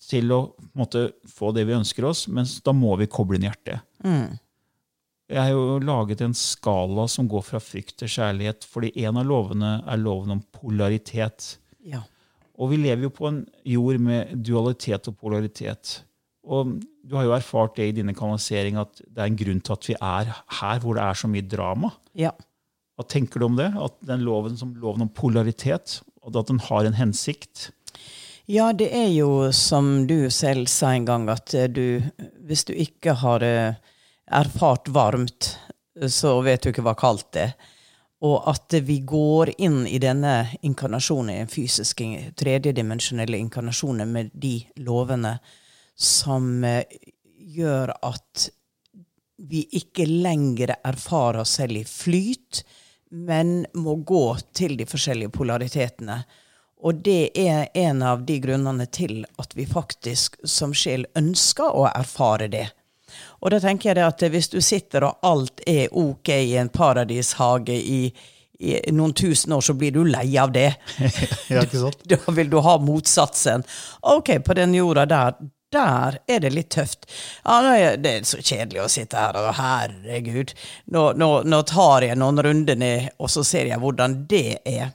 til 0.10 0.32
å 0.36 0.40
måte, 0.78 1.10
få 1.30 1.52
det 1.56 1.66
vi 1.70 1.76
ønsker 1.78 2.08
oss, 2.10 2.26
men 2.28 2.48
da 2.66 2.74
må 2.76 2.96
vi 3.00 3.10
koble 3.12 3.40
inn 3.40 3.48
hjertet. 3.48 3.84
Jeg 5.34 5.40
har 5.40 5.52
jo 5.54 5.80
laget 5.82 6.22
en 6.22 6.36
skala 6.38 7.08
som 7.10 7.30
går 7.32 7.46
fra 7.48 7.62
frykt 7.64 7.98
til 8.02 8.12
kjærlighet, 8.12 8.68
fordi 8.70 8.92
en 9.06 9.22
av 9.22 9.28
lovene 9.30 9.76
er 9.90 10.02
loven 10.02 10.36
om 10.36 10.42
polaritet. 10.54 11.56
Ja. 11.88 12.04
Og 12.60 12.74
vi 12.74 12.82
lever 12.84 13.08
jo 13.08 13.14
på 13.16 13.30
en 13.32 13.44
jord 13.66 14.02
med 14.04 14.34
dualitet 14.46 15.10
og 15.10 15.18
polaritet. 15.18 16.02
Og 16.44 16.76
du 17.04 17.16
har 17.18 17.26
jo 17.26 17.36
erfart 17.38 17.78
det 17.80 17.88
i 17.90 17.96
dine 17.98 18.14
kanaliseringer 18.16 18.84
at 18.84 19.00
det 19.08 19.22
er 19.24 19.30
en 19.32 19.40
grunn 19.40 19.62
til 19.64 19.76
at 19.78 19.88
vi 19.88 19.96
er 19.96 20.34
her 20.60 20.84
hvor 20.84 21.00
det 21.00 21.06
er 21.06 21.22
så 21.24 21.32
mye 21.32 21.48
drama. 21.56 21.94
ja. 22.18 22.34
Hva 22.94 23.08
tenker 23.10 23.42
du 23.42 23.48
om 23.48 23.56
det? 23.58 23.72
At 23.74 23.96
den 24.06 24.22
loven 24.22 24.54
som 24.54 24.76
loven 24.78 25.02
om 25.08 25.10
polaritet, 25.10 25.96
at 26.22 26.36
den 26.46 26.60
har 26.62 26.86
en 26.86 26.94
hensikt? 26.94 27.72
Ja, 28.46 28.74
det 28.74 28.90
er 28.92 29.08
jo 29.08 29.52
som 29.56 30.08
du 30.08 30.30
selv 30.30 30.68
sa 30.68 30.90
en 30.92 31.06
gang, 31.08 31.30
at 31.32 31.54
eh, 31.56 31.70
du 31.72 32.04
Hvis 32.44 32.66
du 32.68 32.74
ikke 32.76 33.14
har 33.16 33.44
eh, 33.44 33.76
erfart 34.28 34.90
varmt, 34.92 35.58
eh, 35.96 36.10
så 36.12 36.42
vet 36.44 36.64
du 36.64 36.74
ikke 36.74 36.84
hva 36.84 36.96
kaldt 37.00 37.40
er. 37.40 37.54
Og 38.24 38.44
at 38.52 38.76
vi 38.84 39.00
går 39.00 39.54
inn 39.64 39.86
i 39.88 40.00
denne 40.00 40.58
inkarnasjonen, 40.62 41.38
den 41.40 41.48
fysiske, 41.48 42.34
tredjedimensjonelle 42.36 43.40
inkarnasjonen, 43.40 44.12
med 44.12 44.32
de 44.34 44.58
lovene 44.84 45.38
som 45.96 46.64
gjør 46.64 47.96
at 48.00 48.48
vi 49.38 49.66
ikke 49.80 50.08
lenger 50.08 50.76
erfarer 50.84 51.42
oss 51.44 51.58
selv 51.60 51.80
i 51.80 51.84
flyt, 51.88 52.64
men 53.12 53.66
må 53.76 53.98
gå 54.04 54.26
til 54.56 54.78
de 54.80 54.88
forskjellige 54.88 55.32
polaritetene. 55.36 56.24
Og 56.84 57.00
det 57.06 57.32
er 57.40 57.70
en 57.74 58.02
av 58.04 58.26
de 58.28 58.40
grunnene 58.44 58.86
til 58.92 59.24
at 59.40 59.56
vi 59.56 59.66
faktisk 59.68 60.36
som 60.44 60.74
sjel 60.76 61.06
ønsker 61.16 61.72
å 61.72 61.88
erfare 61.94 62.50
det. 62.52 62.68
Og 63.44 63.52
da 63.54 63.60
tenker 63.64 63.94
jeg 63.94 64.08
at 64.08 64.24
hvis 64.34 64.50
du 64.52 64.60
sitter 64.64 65.08
og 65.08 65.26
alt 65.28 65.64
er 65.70 65.92
ok 65.92 66.30
i 66.36 66.56
en 66.60 66.72
paradishage 66.74 67.76
i, 67.76 68.02
i 68.60 68.78
noen 68.92 69.14
tusen 69.16 69.54
år, 69.56 69.64
så 69.64 69.76
blir 69.78 69.94
du 69.96 70.04
lei 70.08 70.28
av 70.40 70.54
det. 70.56 70.74
Ja, 71.54 71.64
ikke 71.64 71.86
sant? 71.86 72.04
Da 72.12 72.20
vil 72.36 72.52
du 72.52 72.60
ha 72.66 72.78
motsatsen. 72.82 73.64
Ok, 74.16 74.36
på 74.46 74.56
den 74.58 74.76
jorda 74.76 75.06
der, 75.10 75.38
der 75.74 76.20
er 76.28 76.44
det 76.44 76.54
litt 76.56 76.72
tøft. 76.74 77.08
Ja, 77.44 77.62
det 77.96 78.12
er 78.12 78.28
så 78.28 78.42
kjedelig 78.42 78.84
å 78.84 78.90
sitte 78.92 79.20
her, 79.20 79.40
og 79.40 79.56
herregud. 79.60 80.56
Nå, 80.92 81.12
nå, 81.20 81.32
nå 81.48 81.62
tar 81.70 82.08
jeg 82.08 82.20
noen 82.20 82.44
runder 82.44 82.80
ned, 82.80 83.14
og 83.20 83.32
så 83.32 83.46
ser 83.48 83.72
jeg 83.72 83.82
hvordan 83.84 84.24
det 84.32 84.60
er. 84.64 84.92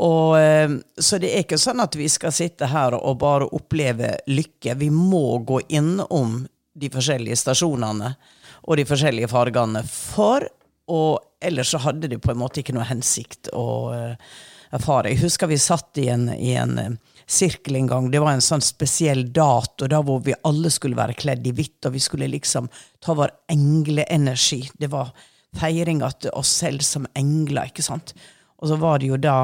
Og, 0.00 0.38
eh, 0.40 0.70
så 0.96 1.18
det 1.20 1.32
er 1.34 1.44
ikke 1.44 1.60
sånn 1.60 1.82
at 1.84 1.96
vi 1.98 2.08
skal 2.08 2.32
sitte 2.32 2.70
her 2.72 2.96
og 2.96 3.18
bare 3.20 3.48
oppleve 3.56 4.14
lykke. 4.30 4.78
Vi 4.80 4.88
må 4.94 5.40
gå 5.44 5.60
innom 5.68 6.40
de 6.80 6.88
forskjellige 6.92 7.36
stasjonene 7.42 8.14
og 8.60 8.78
de 8.78 8.86
forskjellige 8.88 9.28
fargene 9.32 9.82
for 9.88 10.46
og 10.90 11.20
ellers 11.40 11.70
så 11.72 11.80
hadde 11.84 12.10
det 12.10 12.18
på 12.22 12.32
en 12.32 12.40
måte 12.40 12.62
ikke 12.62 12.74
noe 12.74 12.88
hensikt 12.88 13.50
å 13.56 13.66
eh, 13.94 14.34
erfare. 14.74 15.12
Jeg 15.12 15.22
husker 15.24 15.50
vi 15.50 15.58
satt 15.60 15.98
i 16.02 16.08
en, 16.12 16.28
i 16.34 16.54
en 16.58 16.76
eh, 16.82 16.96
sirkel 17.30 17.78
en 17.78 17.90
gang. 17.90 18.10
Det 18.10 18.22
var 18.22 18.34
en 18.34 18.44
sånn 18.44 18.64
spesiell 18.64 19.28
dato 19.34 19.86
da 19.90 20.02
hvor 20.04 20.22
vi 20.26 20.34
alle 20.48 20.72
skulle 20.74 20.98
være 20.98 21.18
kledd 21.18 21.46
i 21.46 21.54
hvitt, 21.54 21.78
og 21.86 21.94
vi 21.94 22.02
skulle 22.02 22.30
liksom 22.32 22.68
ta 23.02 23.14
vår 23.16 23.32
engleenergi. 23.54 24.64
Det 24.74 24.90
var 24.90 25.14
feiring 25.60 26.02
av 26.06 26.28
oss 26.34 26.52
selv 26.62 26.82
som 26.86 27.06
engler, 27.18 27.70
ikke 27.70 27.86
sant? 27.86 28.14
Og 28.60 28.70
så 28.70 28.78
var 28.80 29.00
det 29.00 29.12
jo 29.12 29.20
da 29.20 29.38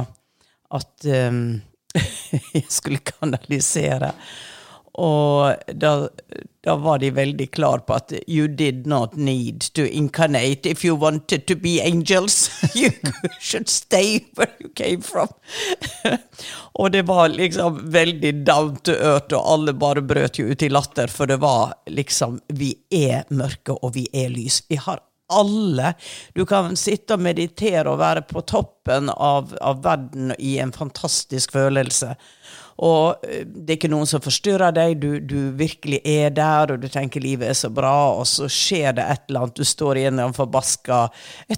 at 0.74 1.08
um, 1.28 1.60
jeg 2.56 2.66
skulle 2.68 3.04
kanalisere. 3.04 4.12
Og 4.96 5.52
da, 5.76 6.08
da 6.64 6.74
var 6.80 7.02
de 7.02 7.10
veldig 7.12 7.50
klar 7.52 7.82
på 7.84 7.98
at 7.98 8.14
you 8.24 8.46
did 8.48 8.86
not 8.88 9.12
need 9.16 9.66
to 9.76 9.84
incarnate 9.84 10.70
if 10.70 10.84
you 10.84 10.96
wanted 10.96 11.44
to 11.46 11.56
be 11.56 11.80
angels. 11.84 12.48
You 12.76 12.90
should 13.40 13.68
stay 13.68 14.24
where 14.36 14.52
you 14.60 14.70
came 14.74 15.02
from. 15.02 15.28
og 16.80 16.92
det 16.92 17.02
var 17.02 17.28
liksom 17.28 17.82
veldig 17.92 18.32
down 18.46 18.76
to 18.76 18.92
earth, 18.92 19.36
og 19.36 19.52
alle 19.52 19.76
bare 19.76 20.00
brøt 20.00 20.40
jo 20.40 20.48
ut 20.48 20.64
i 20.64 20.72
latter, 20.72 21.12
for 21.12 21.28
det 21.28 21.38
var 21.44 21.76
liksom 21.92 22.40
Vi 22.48 22.72
er 22.90 23.28
mørke, 23.28 23.76
og 23.76 23.94
vi 23.96 24.08
er 24.12 24.32
lys. 24.32 24.62
Vi 24.68 24.80
har 24.80 25.04
alle. 25.32 25.94
Du 26.34 26.46
kan 26.46 26.76
sitte 26.76 27.16
og 27.16 27.24
meditere 27.26 27.88
og 27.90 28.00
være 28.00 28.24
på 28.28 28.42
toppen 28.46 29.10
av, 29.10 29.54
av 29.60 29.82
verden 29.84 30.34
i 30.38 30.56
en 30.62 30.74
fantastisk 30.74 31.56
følelse. 31.56 32.14
Og 32.84 33.24
eh, 33.24 33.44
det 33.46 33.72
er 33.72 33.78
ikke 33.78 33.90
noen 33.92 34.08
som 34.08 34.22
forstyrrer 34.24 34.74
deg, 34.76 34.98
du, 35.00 35.18
du 35.20 35.52
virkelig 35.56 36.02
er 36.04 36.34
der, 36.36 36.74
og 36.74 36.82
du 36.82 36.88
tenker 36.92 37.24
livet 37.24 37.50
er 37.50 37.56
så 37.56 37.70
bra, 37.72 37.94
og 38.18 38.26
så 38.28 38.50
skjer 38.52 38.98
det 38.98 39.06
et 39.06 39.24
eller 39.30 39.46
annet. 39.46 39.56
Du 39.56 39.64
står 39.64 40.00
i 40.00 40.04
en 40.04 40.12
eller 40.14 40.28
annen 40.28 40.36
forbaska 40.36 41.06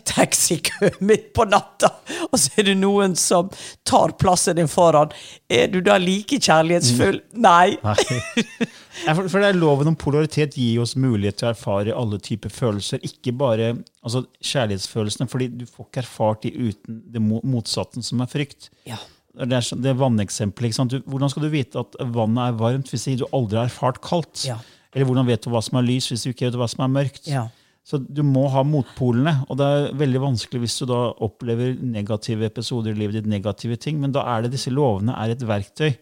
taxikø 0.09 0.93
midt 1.09 1.33
på 1.37 1.49
natta, 1.49 1.91
og 2.31 2.39
så 2.39 2.55
er 2.61 2.71
det 2.71 2.77
noen 2.79 3.17
som 3.19 3.51
tar 3.89 4.15
plassen 4.21 4.59
din 4.61 4.71
foran. 4.71 5.13
Er 5.51 5.67
du 5.73 5.81
da 5.85 5.99
like 6.01 6.39
kjærlighetsfull? 6.39 7.23
Nei. 7.39 7.75
Nei, 7.83 7.97
for, 9.17 9.27
for 9.27 9.43
det 9.43 9.51
er 9.51 9.59
Loven 9.59 9.91
om 9.91 9.99
polaritet 9.99 10.57
gir 10.59 10.83
oss 10.85 10.95
mulighet 10.99 11.41
til 11.41 11.51
å 11.51 11.53
erfare 11.55 11.99
alle 11.99 12.23
typer 12.23 12.53
følelser. 12.53 13.03
Ikke 13.07 13.35
bare 13.35 13.75
altså, 14.07 14.25
kjærlighetsfølelsene, 14.39 15.29
fordi 15.31 15.51
du 15.59 15.67
får 15.67 15.89
ikke 15.89 16.05
erfart 16.05 16.47
de 16.47 16.55
uten 16.71 17.03
det 17.11 17.23
motsatte, 17.23 18.03
som 18.07 18.23
er 18.23 18.31
frykt. 18.31 18.71
Ja. 18.87 19.01
Det 19.39 19.59
er 19.59 19.83
det 19.85 19.95
vanneksempelet. 19.99 21.05
hvordan 21.07 21.31
skal 21.31 21.45
du 21.47 21.53
vite 21.53 21.79
at 21.79 21.95
vannet 22.01 22.43
er 22.49 22.59
varmt 22.59 22.91
hvis 22.91 23.07
du 23.21 23.27
aldri 23.33 23.61
har 23.61 23.71
erfart 23.71 24.01
kaldt? 24.03 24.45
Ja. 24.49 24.59
Eller 24.95 25.07
hvordan 25.07 25.29
vet 25.29 25.45
du 25.45 25.51
hva 25.53 25.63
som 25.63 25.79
er 25.79 25.87
lys 25.87 26.09
hvis 26.11 26.25
du 26.25 26.33
ikke 26.33 26.49
vet 26.49 26.59
hva 26.59 26.69
som 26.71 26.85
er 26.87 26.95
mørkt? 26.95 27.29
Ja. 27.31 27.47
Så 27.89 28.01
du 28.03 28.21
må 28.27 28.45
ha 28.53 28.65
motpolene. 28.67 29.45
Og 29.49 29.57
det 29.61 29.67
er 29.67 29.93
veldig 29.97 30.21
vanskelig 30.27 30.61
hvis 30.65 30.79
du 30.83 30.89
da 30.91 31.01
opplever 31.25 31.77
negative 31.81 32.49
episoder 32.51 32.93
i 32.93 32.99
livet 32.99 33.21
ditt, 33.21 33.31
negative 33.31 33.79
ting, 33.81 34.01
men 34.03 34.13
da 34.13 34.27
er 34.35 34.45
det 34.45 34.53
disse 34.57 34.73
lovene 34.75 35.15
er 35.17 35.33
et 35.33 35.45
verktøy. 35.49 35.95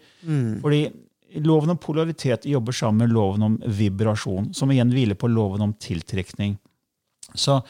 Fordi 0.65 0.81
loven 1.47 1.75
om 1.75 1.79
polaritet 1.79 2.47
jobber 2.49 2.75
sammen 2.75 3.05
med 3.05 3.15
loven 3.15 3.47
om 3.47 3.59
vibrasjon, 3.79 4.53
som 4.57 4.73
igjen 4.73 4.91
hviler 4.95 5.19
på 5.19 5.31
loven 5.31 5.63
om 5.63 5.75
tiltrekning. 5.79 6.57
Så 7.35 7.61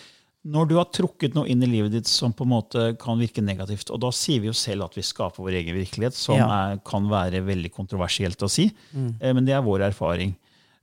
når 0.47 0.69
du 0.71 0.75
har 0.79 0.87
trukket 0.95 1.35
noe 1.35 1.49
inn 1.51 1.63
i 1.65 1.69
livet 1.71 1.91
ditt 1.97 2.07
som 2.11 2.33
på 2.37 2.45
en 2.47 2.53
måte 2.53 2.83
kan 3.03 3.19
virke 3.19 3.43
negativt, 3.43 3.91
og 3.91 4.01
da 4.05 4.11
sier 4.15 4.41
vi 4.45 4.47
jo 4.51 4.55
selv 4.57 4.85
at 4.87 4.95
vi 4.99 5.03
skaper 5.03 5.43
vår 5.43 5.57
egen 5.63 5.75
virkelighet, 5.77 6.15
som 6.15 6.37
Ja. 6.39 6.47
er, 6.73 6.77
kan 6.87 7.09
være 7.11 7.43
veldig 7.45 7.73
kontroversielt 7.75 8.39
å 8.47 8.49
si, 8.51 8.69
mm. 8.95 9.17
men 9.35 9.45
det 9.45 9.55
er 9.57 9.63
vår 9.67 9.89
erfaring. 9.91 10.37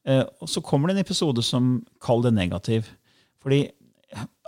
Eh, 0.05 0.23
og 0.41 0.49
så 0.51 0.61
kommer 0.61 0.89
det 0.91 0.97
en 0.97 1.05
episode 1.05 1.41
som 1.47 1.77
kall 2.03 2.21
det 2.25 2.33
negativ. 2.35 2.89
Fordi 3.41 3.69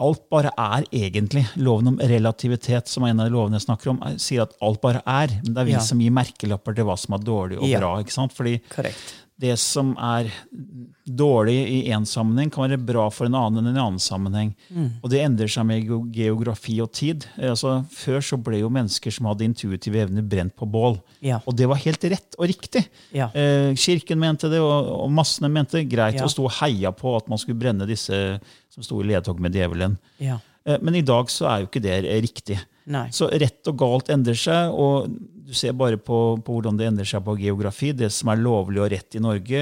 alt 0.04 0.30
bare 0.30 0.52
er 0.60 0.84
egentlig. 0.94 1.46
Loven 1.58 1.88
om 1.94 1.98
relativitet, 1.98 2.88
som 2.92 3.04
er 3.04 3.14
en 3.14 3.22
av 3.24 3.30
de 3.30 3.34
lovene 3.34 3.58
jeg 3.58 3.66
snakker 3.66 3.90
om, 3.94 4.02
er- 4.06 4.18
sier 4.22 4.44
at 4.44 4.54
alt 4.62 4.82
bare 4.84 5.02
er. 5.08 5.28
Men 5.44 5.54
det 5.54 5.62
er 5.62 5.66
vi 5.66 5.72
Ja. 5.72 5.80
som 5.80 6.00
gir 6.00 6.12
merkelapper 6.12 6.76
til 6.76 6.86
hva 6.86 6.98
som 7.00 7.16
er 7.16 7.24
dårlig 7.24 7.58
og 7.58 7.68
Ja. 7.68 7.80
bra. 7.80 7.96
ikke 8.04 8.12
sant? 8.12 8.32
Fordi 8.34 8.60
Korrekt. 8.70 9.14
Det 9.38 9.58
som 9.60 9.90
er 10.00 10.30
dårlig 11.06 11.56
i 11.68 11.80
én 11.94 12.06
sammenheng, 12.08 12.50
kan 12.54 12.70
være 12.70 12.80
bra 12.82 13.10
for 13.14 13.28
en 13.28 13.36
annen 13.38 13.62
enn 13.66 13.74
en 13.76 13.82
annen 13.84 14.00
sammenheng. 14.02 14.54
Og 15.04 15.10
det 15.12 15.20
endrer 15.26 15.52
seg 15.52 15.66
med 15.68 15.90
geografi 16.16 16.78
og 16.84 16.92
tid. 16.96 17.26
Eh, 17.38 17.50
Altså, 17.56 17.86
før 17.92 18.20
så 18.26 18.38
ble 18.42 18.60
jo 18.62 18.70
mennesker 18.74 19.12
som 19.14 19.28
hadde 19.30 19.46
intuitive 19.48 20.02
evner, 20.06 20.22
brent 20.28 20.56
på 20.56 20.68
bål. 20.68 20.98
Ja. 21.24 21.42
Og 21.48 21.56
det 21.56 21.68
var 21.72 21.80
helt 21.84 22.04
rett 22.12 22.36
og 22.40 22.48
riktig. 22.52 22.86
Ja. 23.16 23.30
Eh, 23.36 23.74
kirken 23.80 24.20
mente 24.20 24.50
det, 24.52 24.60
og, 24.60 24.90
og 25.06 25.12
massene 25.12 25.50
mente 25.52 25.78
det. 25.80 25.90
Greit 25.92 26.16
Ja. 26.20 26.26
å 26.26 26.32
stå 26.32 26.48
og 26.48 26.56
heia 26.62 26.92
på 26.96 27.16
at 27.16 27.28
man 27.32 27.38
skulle 27.38 27.60
brenne 27.60 27.88
disse 27.88 28.40
som 28.74 28.84
sto 28.84 29.00
i 29.02 29.08
ledtog 29.08 29.40
med 29.40 29.54
djevelen. 29.56 29.98
Ja. 30.20 30.40
Eh, 30.66 30.80
Men 30.82 30.96
i 30.96 31.02
dag 31.06 31.28
så 31.32 31.48
er 31.52 31.60
jo 31.64 31.68
ikke 31.70 31.82
det 31.84 32.02
riktig. 32.24 32.60
Nei. 32.86 33.08
Så 33.16 33.28
rett 33.32 33.66
og 33.72 33.78
galt 33.82 34.12
endrer 34.14 34.38
seg, 34.38 34.70
og 34.78 35.08
du 35.46 35.54
ser 35.58 35.74
bare 35.78 35.98
på, 36.02 36.18
på 36.46 36.56
hvordan 36.56 36.78
det 36.78 36.88
endrer 36.90 37.06
seg 37.10 37.24
på 37.26 37.34
geografi. 37.38 37.92
Det 37.98 38.12
som 38.14 38.30
er 38.34 38.40
lovlig 38.42 38.82
og 38.82 38.90
rett 38.94 39.18
i 39.18 39.22
Norge, 39.22 39.62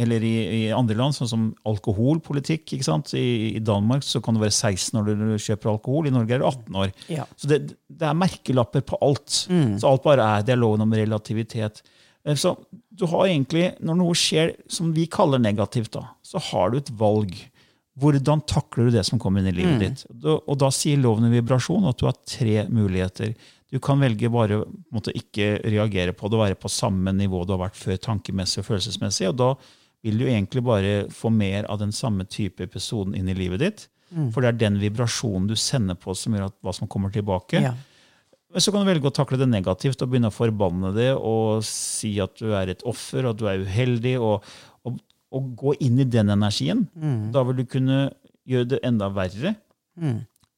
eller 0.00 0.24
i, 0.24 0.32
i 0.58 0.60
andre 0.76 0.96
land, 0.98 1.16
sånn 1.16 1.28
som 1.30 1.46
alkoholpolitikk. 1.68 2.72
I, 2.76 3.24
I 3.56 3.62
Danmark 3.64 4.04
så 4.04 4.20
kan 4.24 4.36
du 4.36 4.42
være 4.42 4.52
16 4.56 4.96
når 4.96 5.10
du 5.12 5.34
kjøper 5.44 5.72
alkohol, 5.74 6.08
i 6.08 6.14
Norge 6.14 6.36
er 6.36 6.42
du 6.44 6.48
18 6.48 6.80
år. 6.84 6.92
Ja. 7.12 7.26
Så 7.36 7.48
det, 7.50 7.60
det 7.88 8.08
er 8.08 8.16
merkelapper 8.20 8.84
på 8.84 9.00
alt. 9.04 9.32
Så 9.80 9.88
alt 9.90 10.04
bare 10.04 10.24
er, 10.38 10.44
det 10.46 10.54
er 10.56 10.60
loven 10.60 10.84
om 10.84 10.92
relativitet. 10.96 11.82
Eh, 12.24 12.36
Så 12.36 12.56
du 12.94 13.06
har 13.10 13.26
egentlig, 13.28 13.72
når 13.84 13.98
noe 14.00 14.14
skjer 14.18 14.54
som 14.70 14.92
vi 14.96 15.06
kaller 15.10 15.40
negativt, 15.42 15.92
da, 15.96 16.06
så 16.24 16.40
har 16.50 16.70
du 16.72 16.78
et 16.80 16.92
valg. 17.00 17.34
Hvordan 18.00 18.42
takler 18.50 18.88
du 18.88 18.96
det 18.96 19.04
som 19.06 19.20
kommer 19.22 19.40
inn 19.40 19.52
i 19.52 19.54
livet 19.54 19.82
ditt? 19.82 20.00
Og 20.24 20.56
da 20.58 20.70
sier 20.74 20.98
loven 20.98 21.28
om 21.28 21.34
vibrasjon 21.34 21.86
at 21.86 22.00
du 22.00 22.08
har 22.08 22.16
tre 22.26 22.64
muligheter. 22.66 23.36
Du 23.70 23.78
kan 23.82 24.02
velge 24.02 24.30
bare 24.30 24.64
på 24.66 25.14
ikke 25.14 25.56
reagere 25.62 26.14
på 26.14 26.30
det 26.30 26.40
være 26.40 26.58
på 26.58 26.70
samme 26.70 27.14
nivå 27.14 27.44
du 27.46 27.54
har 27.54 27.64
vært 27.68 27.78
før, 27.78 28.00
tankemessig 28.02 28.62
og 28.62 28.68
følelsesmessig. 28.72 29.28
og 29.30 29.38
da 29.38 29.54
vil 30.04 30.20
du 30.20 30.26
egentlig 30.28 30.60
bare 30.66 30.92
få 31.14 31.30
mer 31.32 31.64
av 31.72 31.80
den 31.80 31.94
samme 31.94 32.26
type 32.28 32.62
episoden 32.66 33.14
inn 33.16 33.30
i 33.30 33.36
livet 33.38 33.62
ditt. 33.62 33.86
For 34.34 34.44
det 34.44 34.52
er 34.52 34.60
den 34.60 34.76
vibrasjonen 34.82 35.48
du 35.50 35.56
sender 35.58 35.96
på 35.98 36.14
som 36.14 36.36
gjør 36.36 36.50
at 36.50 36.56
hva 36.62 36.74
som 36.76 36.90
kommer 36.90 37.10
tilbake. 37.14 37.62
Ja. 37.64 37.72
Så 38.54 38.70
kan 38.70 38.84
du 38.84 38.86
velge 38.86 39.10
å 39.10 39.14
takle 39.14 39.40
det 39.40 39.48
negativt 39.50 40.02
og 40.04 40.12
begynne 40.12 40.30
å 40.30 40.34
forbanne 40.34 40.92
det 40.94 41.08
og 41.16 41.64
si 41.66 42.12
at 42.22 42.36
du 42.38 42.52
er 42.54 42.70
et 42.70 42.84
offer, 42.86 43.24
og 43.24 43.34
at 43.34 43.40
du 43.40 43.48
er 43.50 43.64
uheldig, 43.64 44.14
og, 44.22 44.46
og, 45.34 45.50
gå 45.58 45.74
inn 45.84 45.98
i 46.00 46.06
den 46.06 46.30
energien. 46.32 46.86
Da 47.34 47.42
vil 47.48 47.58
du 47.60 47.64
kunne 47.68 47.98
gjøre 48.48 48.70
det 48.74 48.80
enda 48.86 49.08
verre. 49.14 49.54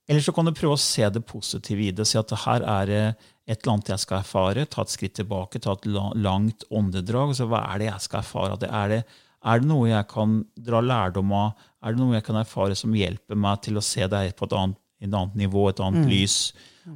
Eller 0.07 0.23
så 0.23 0.33
kan 0.35 0.47
du 0.47 0.53
prøve 0.55 0.77
å 0.77 0.81
se 0.81 1.03
det 1.11 1.25
positive 1.27 1.83
i 1.83 1.93
det. 1.95 2.07
Si 2.07 2.19
at 2.19 2.31
her 2.45 2.63
er 2.63 2.87
det 2.91 3.01
et 3.47 3.61
eller 3.61 3.73
annet 3.77 3.93
jeg 3.95 4.03
skal 4.05 4.21
erfare. 4.21 4.67
Ta 4.71 4.85
et 4.87 4.93
skritt 4.95 5.17
tilbake, 5.19 5.59
ta 5.63 5.75
et 5.75 5.87
langt 6.23 6.67
åndedrag. 6.71 7.35
Så 7.39 7.49
hva 7.51 7.65
er 7.73 7.83
det 7.83 7.89
jeg 7.89 8.05
skal 8.07 8.23
erfare? 8.23 8.59
Det 8.63 8.71
er, 8.71 8.95
det, 8.95 9.01
er 9.47 9.63
det 9.63 9.71
noe 9.71 9.91
jeg 9.91 10.07
kan 10.13 10.41
dra 10.69 10.83
lærdom 10.83 11.35
av? 11.35 11.67
Er 11.83 11.95
det 11.95 12.03
noe 12.03 12.17
jeg 12.19 12.27
kan 12.27 12.39
erfare 12.41 12.79
som 12.79 12.95
hjelper 12.95 13.39
meg 13.39 13.63
til 13.67 13.79
å 13.79 13.85
se 13.85 14.07
det 14.11 14.23
på 14.39 14.47
et 14.49 14.57
annet, 14.59 14.79
et 15.03 15.11
annet 15.13 15.39
nivå, 15.39 15.69
et 15.71 15.83
annet 15.83 16.07
lys? 16.11 16.39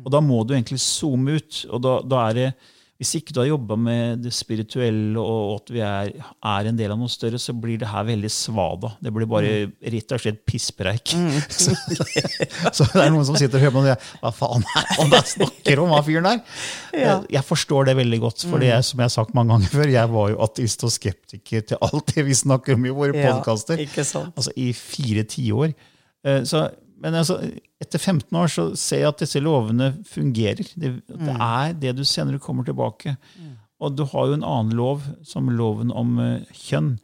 Og 0.04 0.10
da 0.14 0.20
må 0.22 0.44
du 0.46 0.54
egentlig 0.54 0.78
zoome 0.82 1.38
ut. 1.38 1.64
Og 1.70 1.82
da, 1.82 1.96
da 2.06 2.22
er 2.28 2.38
det 2.38 2.48
hvis 3.00 3.14
ikke 3.16 3.32
du 3.32 3.38
har 3.40 3.46
jobba 3.48 3.78
med 3.80 4.18
det 4.26 4.30
spirituelle 4.36 5.16
og 5.22 5.54
at 5.54 5.70
vi 5.72 5.80
er, 5.80 6.10
er 6.20 6.66
en 6.68 6.76
del 6.76 6.92
av 6.92 6.98
noe 7.00 7.08
større, 7.08 7.38
så 7.40 7.54
blir 7.56 7.78
det 7.80 7.88
her 7.88 8.04
veldig 8.04 8.28
svada. 8.28 8.90
Det 9.00 9.08
blir 9.16 9.24
bare 9.30 9.52
rett 9.94 10.12
og 10.12 10.20
slett 10.20 10.42
pisspreik. 10.44 11.14
så, 11.48 11.72
så 12.76 12.88
det 12.92 13.00
er 13.06 13.14
noen 13.14 13.24
som 13.24 13.38
sitter 13.40 13.56
og 13.56 13.64
hører 13.64 13.74
på 13.78 13.84
det. 13.86 13.94
Hva 14.20 14.32
faen 14.36 14.66
er 14.68 14.84
det 15.00 15.22
han 15.22 15.30
snakker 15.32 15.80
om, 15.80 15.94
han 15.96 16.04
fyren 16.10 16.28
der? 16.28 16.42
Jeg, 17.00 17.24
jeg 17.38 17.44
forstår 17.48 17.88
det 17.88 17.96
veldig 18.02 18.20
godt, 18.26 18.44
for 18.50 18.60
det 18.60 18.68
er, 18.76 18.84
som 18.84 19.00
jeg 19.00 19.08
har 19.08 19.14
sagt 19.16 19.32
mange 19.38 19.54
ganger 19.56 19.72
før, 19.78 19.94
jeg 19.96 20.12
var 20.12 20.34
jo 20.34 20.42
ateist 20.44 20.84
og 20.84 20.92
skeptiker 20.92 21.64
til 21.72 21.80
alt 21.88 22.12
det 22.12 22.26
vi 22.28 22.36
snakker 22.36 22.76
om 22.76 22.84
i 22.84 22.92
våre 23.00 23.16
Ja, 23.16 23.32
podkaster. 23.38 23.80
Altså 24.34 24.52
i 24.60 24.74
fire 24.76 25.24
tiår. 25.24 25.72
Eh, 26.28 26.42
så- 26.44 26.68
Men 27.00 27.14
altså, 27.16 27.38
etter 27.80 27.98
15 27.98 28.36
år 28.36 28.50
så 28.52 28.64
ser 28.76 28.98
jeg 29.04 29.08
at 29.08 29.22
disse 29.22 29.40
lovene 29.40 29.90
fungerer. 30.04 30.66
Det, 30.76 30.90
det 31.08 31.36
er 31.40 31.72
det 31.80 31.94
du 31.96 32.04
senere 32.04 32.38
kommer 32.38 32.64
tilbake. 32.66 33.16
Og 33.80 33.94
du 33.96 34.02
har 34.04 34.26
jo 34.28 34.34
en 34.36 34.44
annen 34.44 34.74
lov, 34.76 35.00
som 35.24 35.48
loven 35.48 35.90
om 35.96 36.18
eh, 36.20 36.42
kjønn. 36.52 36.98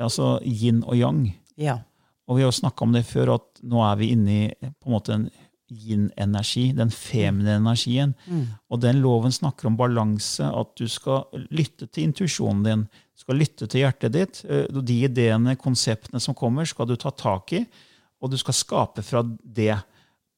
Altså 0.00 0.38
yin 0.48 0.80
og 0.88 0.96
yang. 0.96 1.26
Ja. 1.60 1.78
Og 2.26 2.38
vi 2.38 2.42
har 2.46 2.48
jo 2.50 2.56
snakka 2.62 2.86
om 2.86 2.92
det 2.96 3.04
før, 3.04 3.34
at 3.34 3.60
nå 3.62 3.82
er 3.84 3.96
vi 4.00 4.08
inne 4.14 4.36
i 4.38 4.70
på 4.80 4.88
en 4.88 4.94
måte 4.96 5.12
en 5.18 5.28
yin-energi, 5.72 6.72
den 6.76 6.90
feminine 6.92 7.58
energien. 7.60 8.14
Og 8.70 8.80
den 8.82 9.00
loven 9.04 9.32
snakker 9.32 9.68
om 9.70 9.76
balanse, 9.78 10.44
at 10.48 10.72
du 10.78 10.86
skal 10.90 11.24
lytte 11.52 11.86
til 11.92 12.08
intuisjonen 12.08 12.64
din. 12.66 12.82
Du 13.12 13.24
skal 13.24 13.40
lytte 13.40 13.68
til 13.68 13.84
hjertet 13.84 14.12
ditt. 14.16 14.42
eh, 14.48 14.66
De 14.68 14.98
ideene, 15.06 15.56
konseptene 15.56 16.20
som 16.20 16.34
kommer, 16.34 16.64
skal 16.68 16.86
du 16.86 16.96
ta 16.96 17.10
tak 17.10 17.52
i, 17.52 17.66
og 18.22 18.30
du 18.30 18.38
skal 18.40 18.56
skape 18.56 19.02
fra 19.04 19.24
det. 19.26 19.74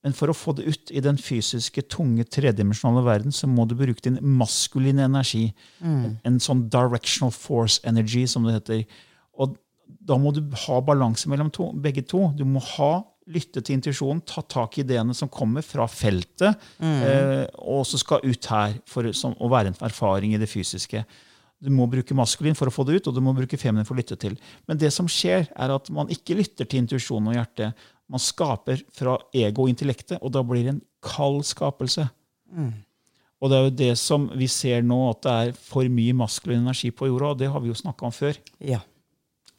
Men 0.04 0.16
for 0.16 0.28
å 0.32 0.36
få 0.36 0.52
det 0.56 0.66
ut 0.68 0.92
i 0.92 1.00
den 1.04 1.16
fysiske, 1.20 1.86
tunge, 1.92 2.26
tredimensjonale 2.28 3.04
verden, 3.06 3.32
så 3.32 3.48
må 3.48 3.64
du 3.68 3.76
bruke 3.78 4.04
din 4.04 4.18
maskuline 4.40 5.06
energi. 5.06 5.46
En 6.24 6.40
sånn 6.40 6.66
directional 6.72 7.32
force 7.32 7.80
energy, 7.88 8.26
som 8.28 8.44
det 8.44 8.58
heter. 8.58 8.84
Og 9.40 9.56
da 10.04 10.18
må 10.20 10.32
du 10.36 10.42
ha 10.66 10.80
balanse 10.84 11.28
mellom 11.32 11.50
to, 11.52 11.70
begge 11.80 12.04
to. 12.08 12.26
Du 12.36 12.44
må 12.48 12.60
ha 12.74 12.92
lytte 13.32 13.62
til 13.64 13.78
intuisjonen, 13.78 14.20
ta 14.28 14.42
tak 14.44 14.76
i 14.76 14.82
ideene 14.84 15.14
som 15.16 15.30
kommer 15.32 15.64
fra 15.64 15.86
feltet, 15.88 16.60
eh, 16.84 17.46
og 17.64 17.86
så 17.88 18.00
skal 18.00 18.24
ut 18.24 18.50
her 18.52 18.74
for 18.84 19.08
som, 19.16 19.32
å 19.40 19.48
være 19.48 19.72
en 19.72 19.78
erfaring 19.88 20.34
i 20.34 20.40
det 20.40 20.50
fysiske. 20.52 21.04
Du 21.62 21.70
må 21.72 21.86
bruke 21.88 22.16
maskulin 22.16 22.56
for 22.58 22.68
å 22.68 22.74
få 22.74 22.84
det 22.88 22.98
ut, 22.98 23.08
og 23.08 23.16
du 23.16 23.22
må 23.24 23.32
bruke 23.36 23.58
feminin 23.60 23.86
for 23.88 23.96
å 23.96 24.00
lytte 24.00 24.18
til. 24.20 24.34
Men 24.68 24.80
det 24.80 24.90
som 24.92 25.08
skjer, 25.10 25.46
er 25.54 25.74
at 25.74 25.90
man 25.94 26.10
ikke 26.12 26.36
lytter 26.36 26.68
til 26.68 26.82
intuisjonen 26.82 27.30
og 27.32 27.38
hjertet. 27.38 27.84
Man 28.10 28.20
skaper 28.20 28.82
fra 28.92 29.16
ego 29.32 29.64
og 29.64 29.72
intellektet, 29.72 30.18
og 30.20 30.34
da 30.34 30.42
blir 30.44 30.66
det 30.66 30.74
en 30.74 30.82
kald 31.04 31.44
skapelse. 31.48 32.08
Og 33.40 33.50
det 33.50 33.56
er 33.56 33.64
jo 33.64 33.76
det 33.76 33.92
som 34.00 34.26
vi 34.36 34.48
ser 34.48 34.84
nå, 34.86 34.98
at 35.10 35.22
det 35.24 35.36
er 35.36 35.54
for 35.56 35.88
mye 35.92 36.16
maskulin 36.16 36.64
energi 36.64 36.92
på 36.94 37.08
jorda, 37.10 37.32
og 37.32 37.40
det 37.40 37.50
har 37.52 37.64
vi 37.64 37.72
jo 37.72 37.78
snakka 37.78 38.10
om 38.10 38.14
før. 38.14 38.40
ja. 38.60 38.82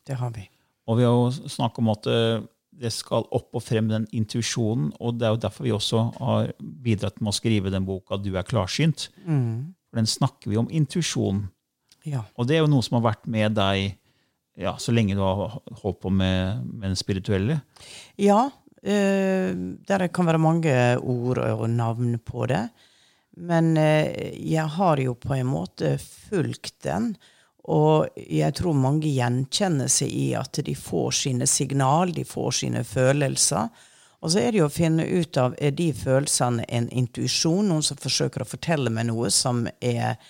Det 0.06 0.14
har 0.20 0.30
vi. 0.36 0.44
Og 0.86 1.00
vi 1.00 1.06
har 1.08 1.16
jo 1.18 1.50
snakket 1.50 1.82
om 1.82 1.88
at 1.90 2.08
eh, 2.14 2.44
det 2.78 2.92
skal 2.94 3.24
opp 3.34 3.56
og 3.58 3.64
frem 3.64 3.88
den 3.90 4.04
intuisjonen, 4.14 4.92
og 5.00 5.18
det 5.18 5.26
er 5.26 5.34
jo 5.34 5.40
derfor 5.48 5.66
vi 5.66 5.74
også 5.74 6.02
har 6.20 6.52
bidratt 6.60 7.22
med 7.22 7.32
å 7.32 7.34
skrive 7.34 7.72
den 7.74 7.88
boka 7.88 8.18
'Du 8.18 8.36
er 8.36 8.46
klarsynt'. 8.46 9.08
For 9.90 9.96
den 9.98 10.06
snakker 10.06 10.52
vi 10.52 10.58
om 10.58 10.70
intuisjon. 10.70 11.50
Ja. 12.06 12.24
Og 12.38 12.48
det 12.48 12.58
er 12.58 12.64
jo 12.64 12.72
noe 12.72 12.86
som 12.86 13.00
har 13.00 13.08
vært 13.12 13.26
med 13.30 13.58
deg 13.58 13.96
ja, 14.56 14.78
så 14.80 14.94
lenge 14.96 15.18
du 15.18 15.24
har 15.26 15.58
holdt 15.82 15.98
på 16.06 16.12
med, 16.14 16.62
med 16.70 16.94
den 16.94 17.00
spirituelle. 17.00 17.58
Ja, 18.22 18.46
Øh, 18.86 19.56
der 19.88 20.08
kan 20.08 20.26
være 20.26 20.38
mange 20.38 20.98
ord 20.98 21.38
og 21.38 21.70
navn 21.70 22.20
på 22.20 22.46
det. 22.46 22.70
Men 23.38 23.78
øh, 23.78 24.52
jeg 24.52 24.68
har 24.68 24.98
jo 24.98 25.14
på 25.14 25.34
en 25.34 25.46
måte 25.46 25.98
fulgt 25.98 26.84
den. 26.84 27.16
Og 27.64 28.08
jeg 28.30 28.54
tror 28.54 28.78
mange 28.78 29.10
gjenkjenner 29.10 29.90
seg 29.90 30.12
i 30.14 30.28
at 30.38 30.60
de 30.66 30.76
får 30.78 31.12
sine 31.12 31.48
signal, 31.50 32.14
de 32.14 32.26
får 32.26 32.52
sine 32.52 32.84
følelser. 32.84 33.70
Og 34.22 34.32
så 34.32 34.40
er 34.40 34.52
det 34.52 34.62
jo 34.62 34.70
å 34.70 34.74
finne 34.74 35.06
ut 35.06 35.38
av 35.38 35.56
er 35.58 35.74
de 35.74 35.90
følelsene 35.94 36.66
en 36.70 36.86
intuisjon, 36.90 37.66
noen 37.66 37.82
som 37.84 37.98
forsøker 37.98 38.46
å 38.46 38.50
fortelle 38.50 38.94
meg 38.94 39.10
noe 39.10 39.32
som 39.34 39.66
er, 39.82 40.22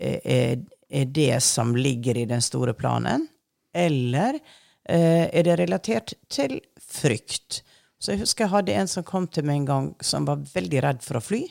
er, 0.00 0.56
er 0.90 1.10
det 1.14 1.40
som 1.46 1.76
ligger 1.76 2.18
i 2.18 2.26
den 2.28 2.42
store 2.42 2.74
planen, 2.74 3.28
eller 3.74 4.36
eh, 4.36 5.26
er 5.30 5.46
det 5.46 5.58
relatert 5.60 6.14
til 6.28 6.58
frykt. 6.82 7.62
Så 8.00 8.14
jeg 8.14 8.24
husker 8.24 8.46
jeg 8.46 8.54
hadde 8.54 8.76
en 8.80 8.90
som 8.90 9.06
kom 9.06 9.28
til 9.30 9.46
meg 9.46 9.62
en 9.62 9.68
gang 9.68 9.90
som 10.02 10.26
var 10.28 10.42
veldig 10.54 10.82
redd 10.82 11.04
for 11.04 11.20
å 11.20 11.24
fly. 11.24 11.44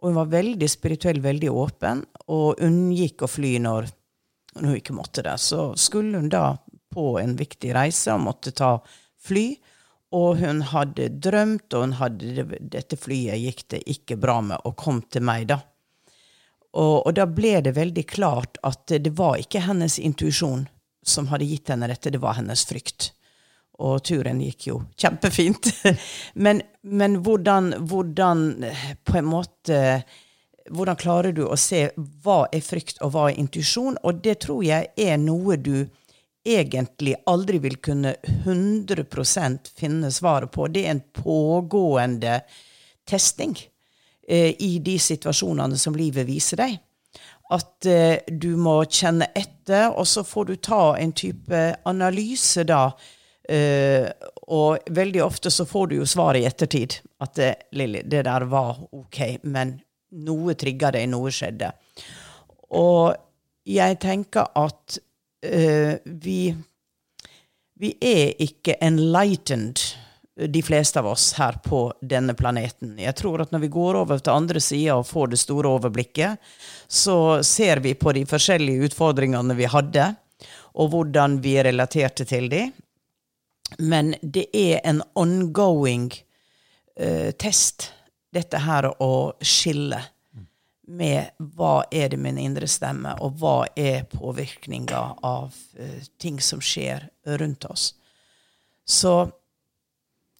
Og 0.00 0.10
hun 0.10 0.18
var 0.18 0.32
veldig 0.32 0.68
spirituell, 0.68 1.20
veldig 1.24 1.52
åpen, 1.52 2.02
og 2.32 2.60
unngikk 2.64 3.24
å 3.24 3.30
fly 3.30 3.58
når 3.62 3.92
når 4.54 4.68
hun 4.68 4.78
ikke 4.78 4.96
måtte 4.96 5.22
det. 5.26 5.38
Så 5.38 5.74
skulle 5.76 6.18
hun 6.18 6.30
da 6.32 6.56
på 6.94 7.18
en 7.20 7.36
viktig 7.38 7.74
reise 7.74 8.14
og 8.14 8.26
måtte 8.28 8.54
ta 8.54 8.76
fly. 9.24 9.54
Og 10.14 10.38
hun 10.38 10.62
hadde 10.70 11.08
drømt, 11.18 11.74
og 11.74 11.88
hun 11.88 11.96
hadde 11.98 12.44
dette 12.60 12.98
flyet 13.00 13.40
gikk 13.42 13.64
det 13.74 13.80
ikke 13.90 14.18
bra 14.20 14.38
med, 14.46 14.60
og 14.62 14.76
kom 14.78 15.02
til 15.10 15.24
meg, 15.26 15.48
da. 15.50 15.58
Og, 16.74 17.06
og 17.06 17.12
da 17.14 17.26
ble 17.30 17.60
det 17.62 17.76
veldig 17.76 18.04
klart 18.10 18.58
at 18.66 18.90
det 18.90 19.14
var 19.18 19.38
ikke 19.38 19.62
hennes 19.62 19.98
intuisjon 20.02 20.66
som 21.06 21.28
hadde 21.30 21.46
gitt 21.46 21.70
henne 21.70 21.88
dette, 21.90 22.10
det 22.10 22.22
var 22.22 22.38
hennes 22.38 22.64
frykt. 22.66 23.12
Og 23.84 24.02
turen 24.06 24.40
gikk 24.42 24.68
jo 24.70 24.80
kjempefint. 24.98 25.70
men, 26.44 26.62
men 26.82 27.18
hvordan, 27.22 27.74
hvordan 27.90 28.46
på 29.06 29.18
en 29.18 29.28
måte 29.28 29.80
hvordan 30.72 30.96
klarer 30.96 31.34
du 31.36 31.42
å 31.44 31.56
se 31.60 31.90
hva 32.24 32.46
er 32.54 32.62
frykt 32.64 33.02
og 33.04 33.12
hva 33.12 33.26
er 33.28 33.40
intuisjon? 33.42 33.98
Og 34.02 34.22
det 34.24 34.38
tror 34.46 34.62
jeg 34.64 34.88
er 34.96 35.18
noe 35.20 35.58
du 35.60 35.84
egentlig 36.44 37.14
aldri 37.28 37.60
vil 37.60 37.76
kunne 37.84 38.14
100% 38.44 39.70
finne 39.76 40.10
svaret 40.12 40.52
på. 40.52 40.68
Det 40.72 40.86
er 40.86 40.94
en 40.94 41.04
pågående 41.20 42.38
testing 43.08 43.56
i 44.28 44.78
de 44.80 44.94
situasjonene 44.98 45.76
som 45.76 45.96
livet 45.96 46.24
viser 46.24 46.62
deg. 46.62 46.78
at 47.52 47.86
eh, 47.86 48.24
du 48.28 48.54
må 48.56 48.78
kjenne 48.88 49.28
etter, 49.36 49.90
og 49.92 50.06
så 50.08 50.24
får 50.24 50.44
du 50.48 50.54
ta 50.56 50.96
en 50.96 51.12
type 51.12 51.60
analyse 51.84 52.64
da. 52.64 52.86
Eh, 53.48 54.08
og 54.48 54.86
veldig 54.96 55.20
ofte 55.24 55.52
så 55.52 55.66
får 55.68 55.90
du 55.90 55.96
jo 55.98 56.08
svar 56.08 56.38
i 56.38 56.46
ettertid. 56.48 56.98
At 57.20 57.34
det, 57.36 57.50
Lilly, 57.76 58.02
det 58.08 58.24
der 58.28 58.46
var 58.48 58.80
ok, 58.92 59.20
men 59.44 59.76
noe 60.24 60.54
trigga 60.58 60.92
deg, 60.94 61.08
noe 61.12 61.32
skjedde. 61.34 61.72
Og 62.74 63.12
jeg 63.68 63.98
tenker 64.02 64.48
at 64.60 65.00
eh, 65.44 66.00
vi 66.04 66.54
Vi 67.74 67.88
er 68.00 68.38
ikke 68.38 68.76
enlightened, 68.80 69.80
de 70.36 70.62
fleste 70.62 70.98
av 70.98 71.06
oss 71.06 71.32
her 71.32 71.52
på 71.52 71.92
denne 72.00 72.34
planeten. 72.34 72.96
Jeg 72.98 73.14
tror 73.16 73.44
at 73.44 73.52
når 73.54 73.62
vi 73.66 73.70
går 73.74 74.00
over 74.00 74.18
til 74.18 74.34
andre 74.34 74.60
sida 74.60 74.96
og 74.98 75.06
får 75.06 75.30
det 75.30 75.38
store 75.38 75.70
overblikket, 75.76 76.40
så 76.88 77.42
ser 77.46 77.82
vi 77.84 77.94
på 77.94 78.12
de 78.16 78.24
forskjellige 78.26 78.90
utfordringene 78.90 79.54
vi 79.54 79.68
hadde, 79.70 80.08
og 80.74 80.90
hvordan 80.90 81.38
vi 81.42 81.54
relaterte 81.62 82.26
til 82.26 82.48
de. 82.50 82.64
Men 83.78 84.14
det 84.20 84.48
er 84.58 84.82
en 84.84 85.04
ongoing 85.14 86.10
uh, 86.10 87.30
test, 87.38 87.92
dette 88.34 88.58
her 88.58 88.90
å 88.90 89.14
skille 89.38 90.02
med 90.90 91.38
hva 91.54 91.84
er 91.94 92.10
det 92.12 92.18
min 92.20 92.42
indre 92.42 92.66
stemme, 92.68 93.14
og 93.22 93.38
hva 93.38 93.56
er 93.78 94.02
påvirkninga 94.10 95.04
av 95.22 95.54
uh, 95.78 96.02
ting 96.18 96.42
som 96.42 96.58
skjer 96.58 97.06
rundt 97.38 97.70
oss. 97.70 97.92
Så 98.84 99.30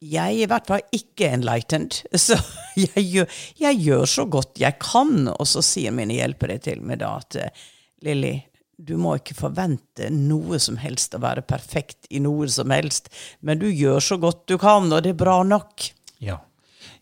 jeg 0.05 0.37
er 0.37 0.45
i 0.45 0.49
hvert 0.51 0.69
fall 0.69 0.83
ikke 0.95 1.31
enlightened, 1.37 2.01
så 2.27 2.39
jeg 2.79 3.05
gjør, 3.11 3.39
jeg 3.61 3.81
gjør 3.87 4.11
så 4.11 4.27
godt 4.31 4.61
jeg 4.61 4.79
kan. 4.83 5.29
Og 5.33 5.47
så 5.49 5.65
sier 5.65 5.95
mine 5.95 6.19
hjelpere 6.19 6.59
til 6.63 6.83
meg 6.85 7.01
da 7.03 7.17
at 7.23 7.39
eh, 7.41 7.65
Lilly, 8.05 8.37
du 8.77 8.97
må 8.99 9.15
ikke 9.19 9.37
forvente 9.39 10.09
noe 10.13 10.59
som 10.63 10.77
helst 10.83 11.15
å 11.15 11.23
være 11.23 11.45
perfekt 11.47 12.09
i 12.11 12.21
noe 12.23 12.49
som 12.51 12.73
helst, 12.75 13.09
men 13.41 13.61
du 13.61 13.69
gjør 13.71 14.03
så 14.03 14.19
godt 14.21 14.45
du 14.51 14.59
kan, 14.61 14.91
og 14.91 15.05
det 15.05 15.15
er 15.15 15.21
bra 15.21 15.39
nok. 15.47 15.87
Ja. 16.19 16.41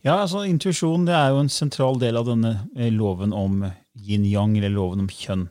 ja, 0.04 0.18
altså 0.18 0.44
Intuisjon 0.48 1.08
er 1.08 1.32
jo 1.32 1.40
en 1.42 1.52
sentral 1.52 1.98
del 2.02 2.20
av 2.20 2.28
denne 2.28 2.54
eh, 2.76 2.92
loven 2.92 3.32
om 3.34 3.64
yin-yang, 3.96 4.56
eller 4.58 4.72
loven 4.74 5.04
om 5.06 5.10
kjønn. 5.10 5.48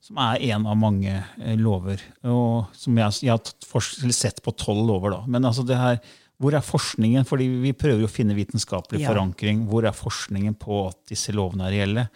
Som 0.00 0.18
er 0.24 0.40
en 0.50 0.64
av 0.66 0.78
mange 0.80 1.12
eh, 1.12 1.54
lover. 1.60 2.00
og 2.24 2.72
som 2.74 2.96
Jeg, 2.98 3.20
jeg 3.28 3.36
har 3.36 4.16
sett 4.16 4.40
på 4.42 4.56
tolv 4.58 4.88
lover. 4.88 5.14
da. 5.14 5.20
Men 5.28 5.46
altså 5.46 5.62
det 5.68 5.78
her, 5.78 6.00
hvor 6.40 6.56
er 6.56 6.64
forskningen? 6.64 7.26
Fordi 7.28 7.46
Vi 7.60 7.72
prøver 7.76 8.00
jo 8.00 8.08
å 8.08 8.12
finne 8.12 8.36
vitenskapelig 8.36 9.02
Ja. 9.02 9.12
forankring. 9.12 9.66
Hvor 9.68 9.84
er 9.84 9.92
forskningen 9.92 10.56
på 10.56 10.88
at 10.88 10.96
disse 11.10 11.32
lovene 11.36 11.68
er 11.68 11.76
reelle? 11.76 12.08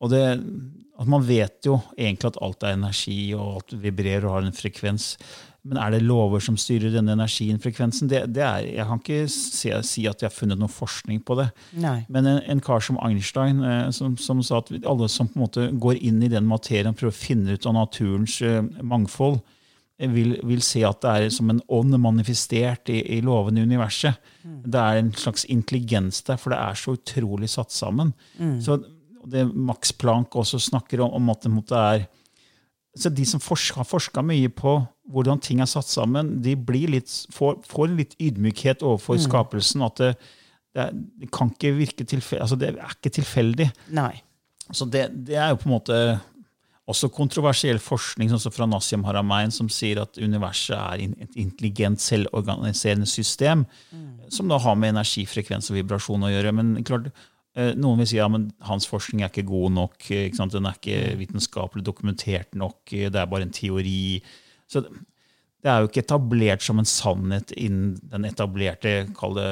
Og 0.00 0.10
det, 0.10 0.22
at 1.00 1.06
Man 1.06 1.22
vet 1.26 1.64
jo 1.64 1.82
egentlig 1.98 2.30
at 2.30 2.42
alt 2.42 2.62
er 2.62 2.76
energi, 2.76 3.34
og 3.34 3.56
alt 3.56 3.74
vibrerer 3.82 4.24
og 4.24 4.32
har 4.36 4.46
en 4.46 4.52
frekvens. 4.52 5.16
Men 5.66 5.78
er 5.82 5.90
det 5.96 6.02
lover 6.06 6.40
som 6.40 6.56
styrer 6.56 6.92
denne 6.94 7.16
energien, 7.16 7.58
frekvensen? 7.58 8.08
Det, 8.08 8.32
det 8.32 8.42
er, 8.44 8.68
jeg 8.76 8.86
kan 8.86 9.00
ikke 9.02 9.28
si, 9.28 9.72
si 9.82 10.06
at 10.06 10.22
jeg 10.22 10.30
har 10.30 10.34
funnet 10.36 10.60
noe 10.60 10.70
forskning 10.70 11.24
på 11.26 11.36
det. 11.40 11.48
Nei. 11.74 12.06
Men 12.08 12.28
en, 12.30 12.38
en 12.46 12.60
kar 12.60 12.80
som 12.80 13.00
Einstein, 13.02 13.64
eh, 13.66 13.90
som, 13.90 14.14
som 14.16 14.42
sa 14.46 14.60
at 14.62 14.70
alle 14.86 15.08
som 15.10 15.26
på 15.26 15.40
en 15.40 15.44
måte 15.48 15.66
går 15.82 15.98
inn 16.06 16.22
i 16.22 16.30
den 16.30 16.46
materien 16.46 16.92
og 16.92 17.00
prøver 17.00 17.12
å 17.12 17.18
finne 17.18 17.56
ut 17.56 17.66
av 17.66 17.74
naturens 17.74 18.38
eh, 18.46 18.62
mangfold, 18.86 19.40
vil, 19.96 20.34
vil 20.44 20.60
se 20.64 20.82
at 20.84 21.00
det 21.00 21.12
er 21.12 21.30
som 21.32 21.48
en 21.52 21.62
ånd 21.72 21.96
manifestert 22.02 22.90
i, 22.92 22.98
i 23.16 23.22
lovene 23.24 23.62
i 23.62 23.68
universet. 23.68 24.18
Det 24.44 24.82
er 24.82 25.00
en 25.00 25.14
slags 25.16 25.46
intelligens 25.48 26.20
der, 26.26 26.36
for 26.40 26.52
det 26.52 26.60
er 26.60 26.76
så 26.76 26.96
utrolig 26.98 27.48
satt 27.52 27.72
sammen. 27.72 28.12
Så 28.60 28.80
det 29.26 29.46
Max 29.54 29.94
Planck 29.96 30.36
også 30.36 30.60
snakker 30.62 31.00
om, 31.02 31.16
om 31.16 31.32
at 31.32 31.48
det 31.48 31.80
er 31.80 32.06
så 32.96 33.10
De 33.12 33.26
som 33.28 33.40
forsker, 33.44 33.76
har 33.76 33.84
forska 33.84 34.22
mye 34.24 34.48
på 34.48 34.78
hvordan 35.12 35.40
ting 35.44 35.58
er 35.60 35.68
satt 35.68 35.84
sammen, 35.84 36.38
de 36.40 36.54
blir 36.56 36.88
litt, 36.94 37.10
får, 37.36 37.58
får 37.68 37.90
litt 37.92 38.14
ydmykhet 38.16 38.80
overfor 38.80 39.20
skapelsen. 39.20 39.84
At 39.84 40.00
det, 40.00 40.08
det, 40.72 40.86
er, 40.86 40.94
det 41.20 41.28
kan 41.34 41.50
ikke 41.52 41.74
virke 41.76 42.06
tilfeldig. 42.08 42.40
Altså 42.46 42.56
det 42.56 42.70
er 42.72 42.94
ikke 42.96 43.12
tilfeldig. 43.18 43.68
Nei. 43.96 44.14
Så 44.72 44.88
det, 44.88 45.10
det 45.28 45.36
er 45.36 45.52
jo 45.52 45.60
på 45.60 45.68
en 45.68 45.74
måte 45.76 45.98
også 46.86 47.10
kontroversiell 47.14 47.80
forskning, 47.82 48.30
sånn 48.30 48.42
som 48.44 48.54
fra 48.54 48.68
Nassim 48.70 49.04
Haramein, 49.06 49.50
som 49.54 49.70
sier 49.72 49.98
at 50.04 50.20
universet 50.22 50.76
er 50.76 51.02
et 51.26 51.38
intelligent, 51.38 52.02
selvorganiserende 52.02 53.08
system, 53.10 53.64
som 54.30 54.50
da 54.50 54.60
har 54.62 54.78
med 54.78 54.94
energi, 54.94 55.26
frekvens 55.26 55.72
og 55.72 55.80
vibrasjon 55.80 56.28
å 56.28 56.30
gjøre. 56.30 56.52
Men 56.54 56.76
klart, 56.86 57.10
eh, 57.56 57.72
noen 57.74 58.02
vil 58.02 58.10
si 58.12 58.20
ja, 58.20 58.28
hans 58.70 58.86
forskning 58.86 59.24
er 59.24 59.32
ikke 59.32 59.48
god 59.50 59.74
nok, 59.80 59.98
ikke 59.98 60.48
den 60.54 60.70
er 60.70 60.78
ikke 60.78 61.02
vitenskapelig 61.18 61.84
dokumentert 61.86 62.54
nok, 62.54 62.78
det 62.86 63.14
er 63.14 63.30
bare 63.30 63.48
en 63.48 63.54
teori. 63.54 64.22
Så 64.70 64.86
det 64.86 64.94
det 65.66 65.72
er 65.72 65.82
jo 65.82 65.88
ikke 65.88 66.02
etablert 66.04 66.62
som 66.62 66.78
en 66.78 66.86
sannhet 66.86 67.50
innen 67.58 67.96
den 68.12 68.26
etablerte 68.28 69.08
kall 69.18 69.32
det, 69.34 69.46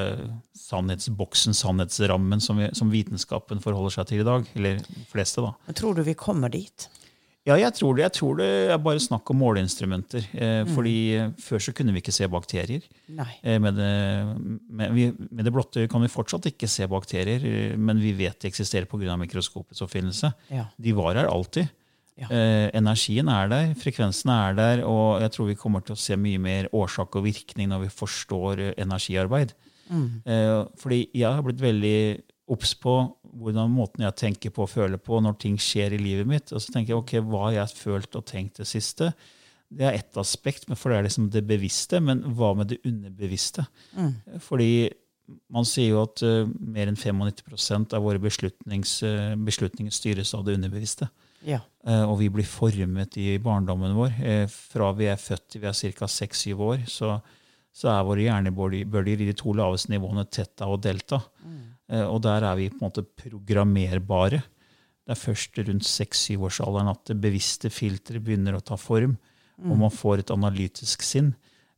sannhetsboksen, 0.65 1.55
sannhetsrammen, 1.57 2.39
som, 2.39 2.61
vi, 2.61 2.69
som 2.77 2.93
vitenskapen 2.93 3.59
forholder 3.63 3.97
seg 3.97 4.07
til 4.09 4.23
i 4.23 4.27
dag. 4.27 4.47
Eller 4.55 4.79
de 4.85 5.03
fleste, 5.11 5.43
da. 5.43 5.51
Men 5.67 5.77
tror 5.77 5.97
du 5.97 6.05
vi 6.07 6.15
kommer 6.15 6.53
dit? 6.53 6.87
Ja, 7.45 7.55
jeg 7.61 7.75
tror 7.77 7.93
det. 7.93 8.07
Jeg 8.07 8.15
tror 8.17 8.39
det 8.39 8.49
er 8.73 8.81
bare 8.81 9.01
snakk 9.03 9.29
om 9.29 9.37
måleinstrumenter. 9.37 10.25
Eh, 10.33 10.63
fordi 10.73 10.95
eh, 11.13 11.33
før 11.37 11.61
så 11.61 11.73
kunne 11.77 11.93
vi 11.93 12.01
ikke 12.01 12.15
se 12.15 12.25
bakterier. 12.31 12.85
Eh, 13.43 13.59
med, 13.61 13.77
det, 13.77 13.91
med, 14.65 14.95
vi, 14.97 15.11
med 15.29 15.45
det 15.45 15.53
blotte 15.53 15.85
kan 15.91 16.01
vi 16.01 16.09
fortsatt 16.09 16.49
ikke 16.49 16.69
se 16.71 16.87
bakterier, 16.89 17.45
eh, 17.45 17.75
men 17.77 18.01
vi 18.01 18.15
vet 18.17 18.39
de 18.41 18.49
eksisterer 18.49 18.89
pga. 18.89 19.13
mikroskopets 19.21 19.85
oppfinnelse. 19.85 20.33
Ja. 20.49 20.65
De 20.81 20.95
var 20.97 21.19
her 21.21 21.29
alltid. 21.29 21.69
Ja. 22.15 22.29
Eh, 22.31 22.69
energien 22.73 23.27
er 23.27 23.49
der, 23.51 23.73
frekvensen 23.77 24.31
er 24.31 24.55
der, 24.55 24.83
og 24.87 25.21
jeg 25.21 25.33
tror 25.35 25.49
vi 25.51 25.57
kommer 25.59 25.83
til 25.83 25.97
å 25.97 25.99
se 25.99 26.15
mye 26.17 26.39
mer 26.39 26.69
årsak 26.73 27.17
og 27.19 27.25
virkning 27.27 27.69
når 27.69 27.85
vi 27.85 27.91
forstår 27.91 28.61
eh, 28.69 28.75
energiarbeid. 28.81 29.51
Eh, 29.91 30.63
fordi 30.81 31.03
jeg 31.13 31.29
har 31.29 31.43
blitt 31.45 31.61
veldig 31.61 31.97
obs 32.55 32.73
på 32.81 32.95
hvordan 33.35 33.71
måten 33.73 34.05
jeg 34.05 34.17
tenker 34.19 34.53
på 34.55 34.65
og 34.65 34.71
føler 34.71 35.01
på 35.01 35.19
når 35.23 35.37
ting 35.41 35.57
skjer 35.61 35.95
i 35.95 36.01
livet 36.01 36.27
mitt. 36.29 36.53
Og 36.53 36.63
så 36.63 36.73
tenker 36.73 36.93
jeg, 36.93 37.01
ok, 37.01 37.15
hva 37.27 37.47
har 37.49 37.57
jeg 37.59 37.79
følt 37.81 38.19
og 38.19 38.27
tenkt 38.29 38.61
det 38.61 38.67
siste? 38.69 39.11
Det 39.75 39.87
er 39.87 39.97
ett 39.97 40.17
aspekt, 40.21 40.69
for 40.77 40.91
det 40.91 40.99
er 40.99 41.07
liksom 41.07 41.31
det 41.33 41.43
bevisste. 41.47 41.99
Men 42.03 42.23
hva 42.37 42.53
med 42.57 42.71
det 42.71 42.79
underbevisste? 42.87 43.65
Fordi 44.45 44.87
man 45.51 45.65
sier 45.67 45.95
jo 45.95 46.03
at 46.05 46.21
uh, 46.21 46.49
mer 46.61 46.91
enn 46.91 46.99
95 46.99 47.95
av 47.97 48.03
våre 48.05 48.19
eh, 48.21 49.35
beslutninger 49.41 49.93
styres 49.93 50.35
av 50.37 50.43
det 50.45 50.59
underbevisste. 50.59 51.09
Ja. 51.45 51.63
Uh, 51.85 52.05
og 52.05 52.19
vi 52.21 52.29
blir 52.33 52.45
formet 52.47 53.17
i 53.21 53.33
barndommen 53.41 53.97
vår. 53.97 54.13
Fra 54.53 54.91
vi 54.97 55.09
er 55.09 55.21
født 55.21 55.49
til 55.49 55.65
vi 55.65 55.71
er 55.71 55.97
ca. 55.97 56.09
6-7 56.09 56.53
år, 56.53 56.85
så, 56.87 57.17
så 57.73 57.91
er 57.91 58.05
våre 58.05 58.27
hjernebølger 58.27 59.15
i 59.15 59.31
de 59.31 59.37
to 59.37 59.57
laveste 59.57 59.91
nivåene 59.93 60.27
teta 60.29 60.69
og 60.69 60.83
delta. 60.85 61.23
Eh, 61.91 62.01
og 62.05 62.21
der 62.25 62.43
er 62.43 62.55
vi 62.57 62.69
på 62.69 62.79
en 62.81 62.87
måte 62.89 63.03
programmerbare. 63.05 64.41
Det 65.05 65.13
er 65.13 65.21
først 65.21 65.57
rundt 65.67 65.85
6-7-årsalderen 65.85 66.89
at 66.89 67.03
det 67.11 67.19
bevisste 67.21 67.69
filteret 67.69 68.23
begynner 68.25 68.57
å 68.57 68.63
ta 68.65 68.77
form, 68.79 69.17
og 69.61 69.75
man 69.77 69.91
får 69.93 70.23
et 70.23 70.31
analytisk 70.33 71.03
sinn. 71.05 71.35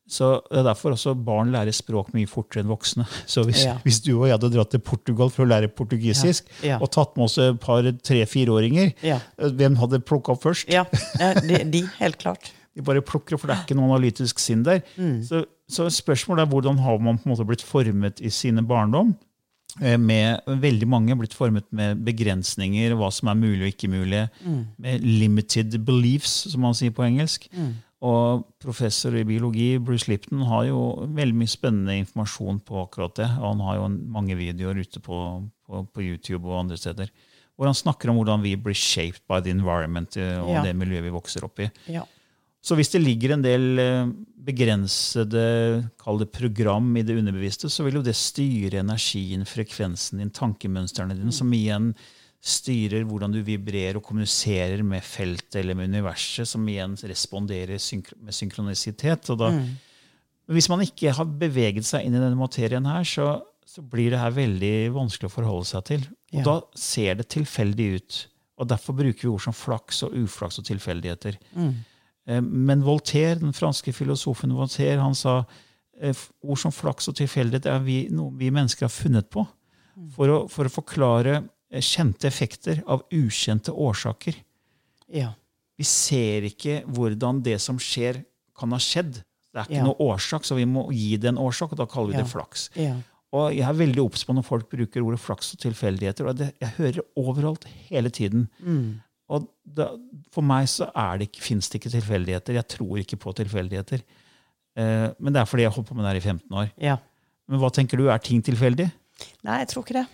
Så 0.07 0.41
Det 0.49 0.61
er 0.61 0.63
derfor 0.63 0.93
også 0.95 1.11
barn 1.19 1.51
lærer 1.51 1.75
språk 1.75 2.13
mye 2.15 2.25
fortere 2.31 2.63
enn 2.63 2.69
voksne. 2.71 3.03
Så 3.27 3.43
hvis, 3.43 3.65
Ja. 3.65 3.73
hvis 3.83 3.99
du 4.05 4.13
og 4.21 4.29
jeg 4.29 4.37
hadde 4.39 4.53
dratt 4.53 4.71
til 4.71 4.79
Portugal 4.79 5.29
for 5.29 5.43
å 5.43 5.49
lære 5.49 5.67
portugisisk, 5.75 6.47
Ja. 6.63 6.67
Ja. 6.69 6.77
og 6.79 6.89
tatt 6.95 7.17
med 7.17 7.25
oss 7.25 7.37
et 7.37 7.59
par 7.59 7.83
tre-fireåringer, 7.83 8.93
Ja. 9.03 9.19
hvem 9.37 9.75
hadde 9.75 9.99
plukka 9.99 10.31
opp 10.31 10.43
først? 10.47 10.69
Ja, 10.71 10.85
de, 11.41 11.59
de, 11.69 11.81
helt 11.99 12.17
klart. 12.17 12.53
De 12.73 12.81
bare 12.81 13.01
plukker 13.01 13.33
opp, 13.35 13.41
for 13.41 13.47
det 13.51 13.57
er 13.57 13.63
ikke 13.65 13.75
noe 13.75 13.91
analytisk 13.97 14.39
sinn 14.39 14.63
der. 14.63 14.79
Så, 15.27 15.43
så 15.67 15.89
spørsmålet 15.91 16.45
er 16.47 16.51
hvordan 16.53 16.79
har 16.79 16.99
man 16.99 17.17
på 17.19 17.27
en 17.27 17.35
måte 17.35 17.45
blitt 17.45 17.61
formet 17.65 18.21
i 18.21 18.29
sine 18.29 18.63
barndom? 18.63 19.17
Eh, 19.81 19.97
Med 19.97 20.41
veldig 20.47 20.87
mange 20.89 21.15
blitt 21.19 21.33
formet 21.37 21.65
med 21.71 21.99
begrensninger, 22.05 22.95
hva 22.97 23.11
som 23.13 23.29
er 23.29 23.35
mulig 23.39 23.61
og 23.67 23.73
ikke 23.73 23.89
mulig. 23.91 24.23
Med 24.79 25.03
limited 25.05 25.77
beliefs, 25.85 26.47
som 26.51 26.61
man 26.61 26.73
sier 26.77 26.91
på 26.95 27.05
engelsk. 27.05 27.47
Og 28.01 28.43
professor 28.61 29.15
i 29.17 29.23
biologi, 29.25 29.77
Bruce 29.81 30.07
Lipton, 30.07 30.43
har 30.45 30.67
jo 30.67 31.07
veldig 31.17 31.33
mye 31.39 31.49
spennende 31.49 31.95
informasjon 32.03 32.59
på 32.65 32.83
akkurat 32.83 33.15
det. 33.17 33.29
Og 33.39 33.47
han 33.55 33.63
har 33.65 33.75
jo 33.79 33.87
mange 33.89 34.35
videoer 34.37 34.77
ute 34.83 34.99
på, 35.01 35.17
på, 35.65 35.81
på 35.93 36.01
YouTube 36.05 36.45
og 36.45 36.59
andre 36.65 36.77
steder. 36.77 37.09
Hvor 37.57 37.65
han 37.65 37.73
snakker 37.73 38.11
om 38.11 38.19
hvordan 38.19 38.43
vi 38.43 38.51
blir 38.55 38.77
shaped 38.77 39.23
by 39.27 39.39
the 39.41 39.49
environment 39.49 40.13
eh, 40.21 40.37
og 40.43 40.51
Ja. 40.59 40.61
det 40.67 40.75
miljøet 40.77 41.07
vi 41.07 41.15
vokser 41.15 41.43
opp 41.47 41.59
i. 41.59 41.71
Ja. 41.89 42.03
Så 42.65 42.75
hvis 42.75 42.89
det 42.91 42.99
ligger 43.03 43.35
en 43.35 43.43
del 43.45 43.79
eh, 43.79 44.07
begrensede 44.47 45.43
kall 46.01 46.19
det 46.21 46.29
program 46.35 46.89
i 46.97 47.03
det 47.05 47.17
underbevisste, 47.19 47.69
så 47.71 47.85
vil 47.85 47.99
jo 47.99 48.05
det 48.05 48.15
styre 48.17 48.81
energien, 48.83 49.45
frekvensen 49.47 50.19
din, 50.21 50.31
tankemønstrene 50.35 51.15
dine, 51.17 51.33
som 51.35 51.51
igjen 51.55 51.91
styrer 52.47 53.03
hvordan 53.07 53.33
du 53.33 53.39
vibrerer 53.43 53.97
og 53.99 54.05
kommuniserer 54.05 54.83
med 54.85 55.03
feltet 55.03 55.57
eller 55.61 55.75
med 55.75 55.89
universet, 55.91 56.47
som 56.47 56.65
igjen 56.69 56.95
responderer 57.09 57.79
med 58.21 58.35
synkronisitet. 58.35 59.29
Og 59.33 59.39
da, 59.41 59.49
Men 60.47 60.55
hvis 60.55 60.69
man 60.71 60.83
ikke 60.85 61.11
har 61.17 61.25
beveget 61.27 61.83
seg 61.87 62.05
inn 62.07 62.15
i 62.15 62.21
denne 62.21 62.37
materien 62.39 62.85
her, 62.87 63.03
så, 63.03 63.41
så 63.67 63.81
blir 63.83 64.13
det 64.13 64.21
her 64.21 64.31
veldig 64.37 64.75
vanskelig 64.95 65.27
å 65.31 65.33
forholde 65.33 65.67
seg 65.67 65.83
til. 65.89 66.07
Og 66.33 66.39
Ja. 66.39 66.43
da 66.45 66.55
ser 66.75 67.15
det 67.19 67.27
tilfeldig 67.33 67.87
ut. 67.97 68.27
Og 68.57 68.67
Derfor 68.69 68.95
bruker 68.97 69.21
vi 69.27 69.29
ord 69.33 69.43
som 69.43 69.53
flaks 69.53 70.03
og 70.07 70.15
uflaks 70.17 70.59
og 70.59 70.65
tilfeldigheter. 70.65 71.37
Eh, 71.57 71.73
Men 72.41 72.81
Voltaire, 72.83 73.39
den 73.39 73.53
franske 73.55 73.93
filosofen 73.95 74.51
Voltaire 74.53 74.99
han 74.99 75.15
sa 75.15 75.45
eh, 76.01 76.15
ord 76.43 76.59
som 76.59 76.71
flaks 76.75 77.07
og 77.07 77.15
tilfeldighet 77.15 77.65
er 77.71 77.79
vi, 77.85 78.07
noe 78.11 78.33
vi 78.35 78.49
mennesker 78.51 78.85
har 78.85 78.91
funnet 78.93 79.29
på 79.31 79.45
for 80.13 80.29
å, 80.29 80.39
for 80.51 80.67
å 80.67 80.73
forklare 80.73 81.37
eh, 81.71 81.81
kjente 81.81 82.27
effekter 82.27 82.83
av 82.85 83.05
ukjente 83.15 83.71
årsaker. 83.71 84.35
Ja. 85.09 85.31
Vi 85.77 85.83
ser 85.87 86.45
ikke 86.49 86.81
hvordan 86.85 87.39
det 87.45 87.59
som 87.63 87.79
skjer, 87.81 88.23
kan 88.57 88.71
ha 88.75 88.77
skjedd. 88.81 89.21
Det 89.53 89.61
er 89.63 89.69
ikke 89.69 89.79
Ja. 89.79 89.83
noe 89.87 89.97
årsak, 90.11 90.43
så 90.45 90.55
vi 90.57 90.65
må 90.69 90.87
gi 90.93 91.15
det 91.17 91.29
en 91.31 91.37
årsak, 91.41 91.71
og 91.71 91.77
da 91.79 91.85
kaller 91.89 92.11
vi 92.11 92.17
Ja. 92.19 92.23
det 92.23 92.31
flaks. 92.31 92.69
Ja. 92.75 92.95
Og 93.33 93.51
jeg 93.53 93.65
er 93.67 93.73
veldig 93.73 94.03
obs 94.05 94.23
på 94.23 94.33
når 94.33 94.45
folk 94.45 94.69
bruker 94.69 95.01
ordet 95.03 95.19
flaks 95.19 95.53
og 95.53 95.59
tilfeldigheter. 95.59 96.27
og 96.29 96.35
det, 96.37 96.53
Jeg 96.61 96.69
hører 96.77 97.01
overalt 97.17 97.65
hele 97.89 98.09
tiden. 98.09 98.47
Mm. 98.63 99.01
Og 99.27 99.47
da, 99.63 99.89
for 100.31 100.45
meg 100.45 100.69
så 100.71 100.87
det 101.19 101.27
ikke, 101.27 101.43
finnes 101.43 101.67
det 101.67 101.81
ikke 101.81 101.91
tilfeldigheter. 101.97 102.55
Jeg 102.61 102.67
tror 102.71 103.01
ikke 103.01 103.19
på 103.19 103.33
tilfeldigheter. 103.35 104.05
Eh, 104.77 105.07
men 105.19 105.35
det 105.35 105.41
er 105.41 105.49
fordi 105.49 105.65
jeg 105.65 105.71
har 105.71 105.75
holdt 105.75 105.89
på 105.89 105.97
med 105.97 106.05
det 106.07 106.13
her 106.13 106.21
i 106.21 106.27
15 106.35 106.61
år. 106.63 106.71
ja. 106.77 106.97
Men 107.47 107.61
hva 107.61 107.69
tenker 107.71 107.95
du, 107.95 108.09
er 108.11 108.19
ting 108.19 108.41
tilfeldig? 108.43 108.89
Nei, 109.47 109.59
jeg 109.61 109.69
tror 109.71 109.85
ikke 109.85 110.01
det. 110.01 110.07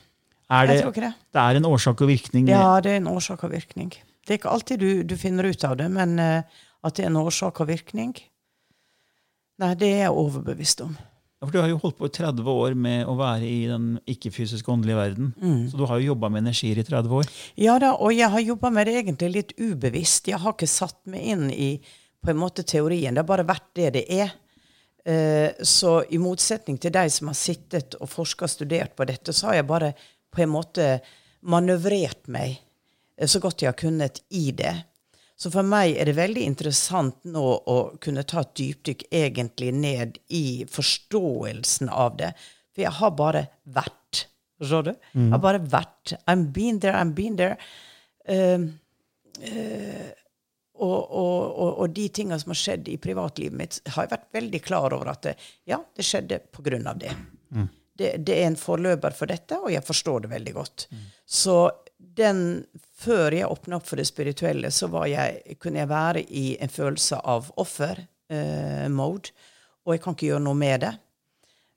Er 0.54 0.68
det, 0.68 0.76
Jeg 0.76 0.84
tror 0.84 0.92
ikke 0.94 1.02
det. 1.08 1.14
det 1.34 1.42
er 1.42 1.58
en 1.58 1.66
årsak 1.66 2.02
og 2.06 2.08
virkning? 2.12 2.50
Ja, 2.52 2.80
det 2.84 2.92
er 2.92 3.00
en 3.00 3.08
årsak 3.10 3.44
og 3.48 3.52
virkning. 3.56 3.90
Det 4.22 4.36
er 4.36 4.38
ikke 4.38 4.52
alltid 4.54 4.84
du, 4.84 4.90
du 5.02 5.16
finner 5.18 5.50
ut 5.50 5.64
av 5.66 5.80
det, 5.80 5.88
men 5.92 6.14
uh, 6.22 6.44
at 6.86 6.96
det 6.96 7.08
er 7.08 7.10
en 7.10 7.18
årsak 7.24 7.64
og 7.64 7.72
virkning 7.72 8.14
Nei, 9.62 9.76
det 9.78 9.90
er 9.94 10.00
jeg 10.08 10.18
overbevist 10.18 10.82
om. 10.82 10.96
For 11.44 11.52
Du 11.52 11.60
har 11.62 11.70
jo 11.72 11.80
holdt 11.82 11.98
på 12.00 12.08
i 12.08 12.14
30 12.14 12.48
år 12.50 12.76
med 12.80 13.08
å 13.10 13.16
være 13.20 13.48
i 13.48 13.66
den 13.68 13.98
ikke-fysisk 14.10 14.70
åndelige 14.72 15.00
verden. 15.00 15.34
Mm. 15.42 15.66
Så 15.72 15.80
du 15.80 15.84
har 15.90 16.00
jo 16.00 16.14
jobba 16.14 16.30
med 16.32 16.46
energier 16.46 16.80
i 16.80 16.86
30 16.88 17.18
år. 17.20 17.32
Ja 17.60 17.76
da, 17.82 17.94
og 18.00 18.14
jeg 18.16 18.30
har 18.32 18.46
jobba 18.46 18.72
med 18.74 18.88
det 18.88 18.96
egentlig 19.02 19.32
litt 19.34 19.54
ubevisst. 19.60 20.30
Jeg 20.32 20.40
har 20.40 20.56
ikke 20.56 20.70
satt 20.72 21.00
meg 21.12 21.28
inn 21.36 21.50
i 21.52 21.74
på 22.24 22.32
en 22.32 22.40
måte 22.40 22.64
teorien. 22.64 23.14
Det 23.14 23.24
har 23.24 23.28
bare 23.28 23.48
vært 23.48 23.70
det 23.76 23.90
det 23.98 24.06
er. 24.08 24.32
Eh, 25.06 25.52
Så 25.60 26.04
i 26.10 26.18
motsetning 26.18 26.80
til 26.80 26.94
de 26.96 27.10
som 27.12 27.28
har 27.28 27.36
sittet 27.36 27.98
og 28.00 28.08
forska 28.10 28.48
og 28.48 28.54
studert 28.54 28.96
på 28.96 29.06
dette, 29.06 29.34
så 29.36 29.52
har 29.52 29.60
jeg 29.60 29.68
bare 29.68 29.94
på 30.32 30.46
en 30.46 30.54
måte 30.54 30.88
manøvrert 31.44 32.28
meg 32.32 32.56
eh, 33.18 33.28
så 33.28 33.42
godt 33.44 33.62
jeg 33.62 33.74
har 33.74 33.80
kunnet 33.80 34.22
i 34.32 34.52
det. 34.56 34.74
Så 35.44 35.50
for 35.52 35.68
meg 35.68 35.98
er 36.00 36.08
det 36.08 36.16
veldig 36.16 36.44
interessant 36.48 37.26
nå 37.28 37.44
å 37.68 37.78
kunne 38.04 38.24
ta 38.24 38.46
et 38.46 38.54
dypdykk 38.56 39.02
egentlig 39.12 39.74
ned 39.76 40.20
i 40.32 40.64
forståelsen 40.72 41.92
av 41.92 42.16
det. 42.22 42.30
For 42.72 42.86
jeg 42.86 42.96
har 43.02 43.12
bare 43.20 43.42
vært. 43.76 44.22
Forstår 44.62 44.86
du? 44.88 44.94
Jeg 45.26 45.34
har 45.34 45.42
bare 45.44 45.60
vært. 45.60 46.14
I'm 46.32 46.46
been 46.56 46.80
there, 46.80 46.96
I'm 46.96 47.12
been 47.18 47.36
there. 47.36 47.58
Uh, 48.24 48.70
uh, 49.44 50.08
og, 50.80 50.96
og, 50.96 51.42
og, 51.52 51.70
og 51.84 51.92
de 52.00 52.08
tingene 52.16 52.40
som 52.40 52.54
har 52.54 52.62
skjedd 52.64 52.88
i 52.94 52.98
privatlivet 53.04 53.60
mitt, 53.60 53.82
har 53.94 54.08
jeg 54.08 54.16
vært 54.16 54.32
veldig 54.40 54.62
klar 54.64 54.96
over 54.96 55.12
at 55.12 55.28
det, 55.28 55.36
ja, 55.70 55.82
det 55.96 56.08
skjedde 56.08 56.40
på 56.56 56.64
grunn 56.64 56.88
av 56.88 57.04
det. 57.04 57.12
det. 58.00 58.16
Det 58.24 58.40
er 58.40 58.48
en 58.48 58.60
forløper 58.60 59.16
for 59.18 59.32
dette, 59.32 59.60
og 59.60 59.76
jeg 59.76 59.84
forstår 59.86 60.24
det 60.24 60.32
veldig 60.38 60.56
godt. 60.56 60.88
Så 61.28 61.58
den, 62.18 62.66
før 63.00 63.36
jeg 63.36 63.50
åpna 63.50 63.80
opp 63.80 63.88
for 63.90 64.00
det 64.00 64.08
spirituelle, 64.10 64.72
så 64.72 64.90
var 64.92 65.08
jeg, 65.12 65.58
kunne 65.62 65.84
jeg 65.84 65.92
være 65.92 66.24
i 66.30 66.46
en 66.62 66.72
følelse 66.72 67.20
av 67.20 67.50
offer-mode, 67.62 69.34
og 69.84 69.96
jeg 69.96 70.04
kan 70.04 70.16
ikke 70.16 70.30
gjøre 70.32 70.46
noe 70.46 70.60
med 70.60 70.86
det. 70.86 70.94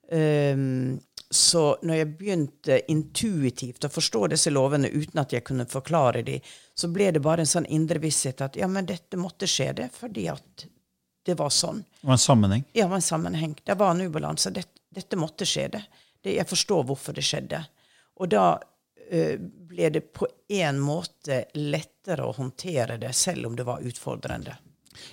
Um, 0.06 1.00
så 1.30 1.62
når 1.82 1.98
jeg 1.98 2.10
begynte 2.20 2.76
intuitivt 2.92 3.84
å 3.84 3.90
forstå 3.90 4.28
disse 4.30 4.52
lovene 4.52 4.92
uten 4.92 5.18
at 5.18 5.34
jeg 5.34 5.42
kunne 5.46 5.66
forklare 5.66 6.22
dem, 6.26 6.44
så 6.74 6.88
ble 6.92 7.10
det 7.16 7.22
bare 7.24 7.42
en 7.42 7.50
sånn 7.50 7.66
indre 7.66 7.98
visshet 8.02 8.44
at 8.46 8.56
ja, 8.58 8.68
men 8.70 8.86
dette 8.86 9.18
måtte 9.18 9.48
skje, 9.50 9.72
det, 9.80 9.88
fordi 9.96 10.28
at 10.30 10.66
det 11.26 11.34
var 11.34 11.50
sånn. 11.50 11.82
Det 11.82 12.06
var 12.06 12.14
en 12.14 12.22
sammenheng. 12.22 12.64
Ja, 12.70 12.84
det 12.84 12.90
var 12.92 13.00
en 13.00 13.08
sammenheng. 13.08 13.56
Det 13.64 13.74
var 13.74 13.90
en 13.90 14.06
ubalanse. 14.06 14.52
Dette, 14.54 14.84
dette 14.94 15.18
måtte 15.18 15.48
skje, 15.48 15.66
det. 15.74 15.82
det. 16.22 16.36
Jeg 16.36 16.46
forstår 16.46 16.86
hvorfor 16.86 17.16
det 17.16 17.24
skjedde. 17.26 17.64
Og 18.22 18.30
da 18.30 18.44
eh, 18.54 18.68
ble 19.71 19.90
det 19.92 20.03
på 20.16 20.29
en 20.57 20.79
måte 20.83 21.45
lettere 21.55 22.27
å 22.27 22.35
håndtere 22.37 22.99
det, 23.03 23.12
selv 23.16 23.51
om 23.51 23.59
det 23.59 23.66
var 23.69 23.85
utfordrende. 23.87 24.57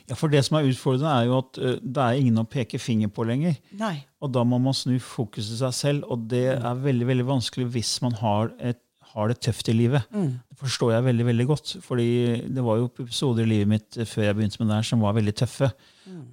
Ja, 0.08 0.16
For 0.16 0.32
det 0.32 0.44
som 0.48 0.58
er 0.58 0.70
utfordrende, 0.70 1.12
er 1.12 1.28
jo 1.30 1.40
at 1.42 1.60
eh, 1.60 1.78
det 1.82 2.06
er 2.06 2.22
ingen 2.22 2.42
å 2.42 2.48
peke 2.50 2.80
finger 2.82 3.12
på 3.14 3.26
lenger. 3.28 3.58
Nei. 3.80 3.96
Og 4.24 4.32
da 4.36 4.46
må 4.48 4.60
man 4.64 4.76
snu 4.78 4.96
fokuset 5.04 5.60
seg 5.60 5.76
selv, 5.78 6.08
og 6.12 6.28
det 6.32 6.46
er 6.56 6.84
veldig 6.84 7.10
veldig 7.12 7.28
vanskelig 7.28 7.70
hvis 7.76 7.94
man 8.06 8.16
har, 8.22 8.54
et, 8.64 8.80
har 9.14 9.30
det 9.30 9.42
tøft 9.46 9.70
i 9.70 9.78
livet. 9.78 10.08
Det 10.14 10.60
forstår 10.62 10.96
jeg 10.96 11.08
veldig 11.10 11.28
veldig 11.30 11.48
godt, 11.52 11.76
fordi 11.86 12.10
det 12.56 12.66
var 12.66 12.80
jo 12.80 12.90
episoder 12.90 13.46
i 13.46 13.52
livet 13.56 13.74
mitt 13.76 14.00
eh, 14.00 14.10
før 14.10 14.30
jeg 14.30 14.40
begynte 14.40 14.64
med 14.64 14.72
det 14.72 14.82
her 14.82 14.92
som 14.94 15.06
var 15.06 15.18
veldig 15.20 15.38
tøffe. 15.44 15.72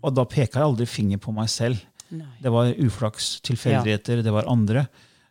Og 0.01 0.15
da 0.17 0.27
peka 0.29 0.61
jeg 0.61 0.71
aldri 0.71 0.89
finger 0.91 1.21
på 1.23 1.35
meg 1.37 1.51
selv. 1.53 1.83
Nei. 2.11 2.27
Det 2.43 2.51
var 2.51 2.73
uflaks, 2.75 3.37
tilfeldigheter, 3.47 4.25
det 4.27 4.33
var 4.35 4.49
andre. 4.51 4.89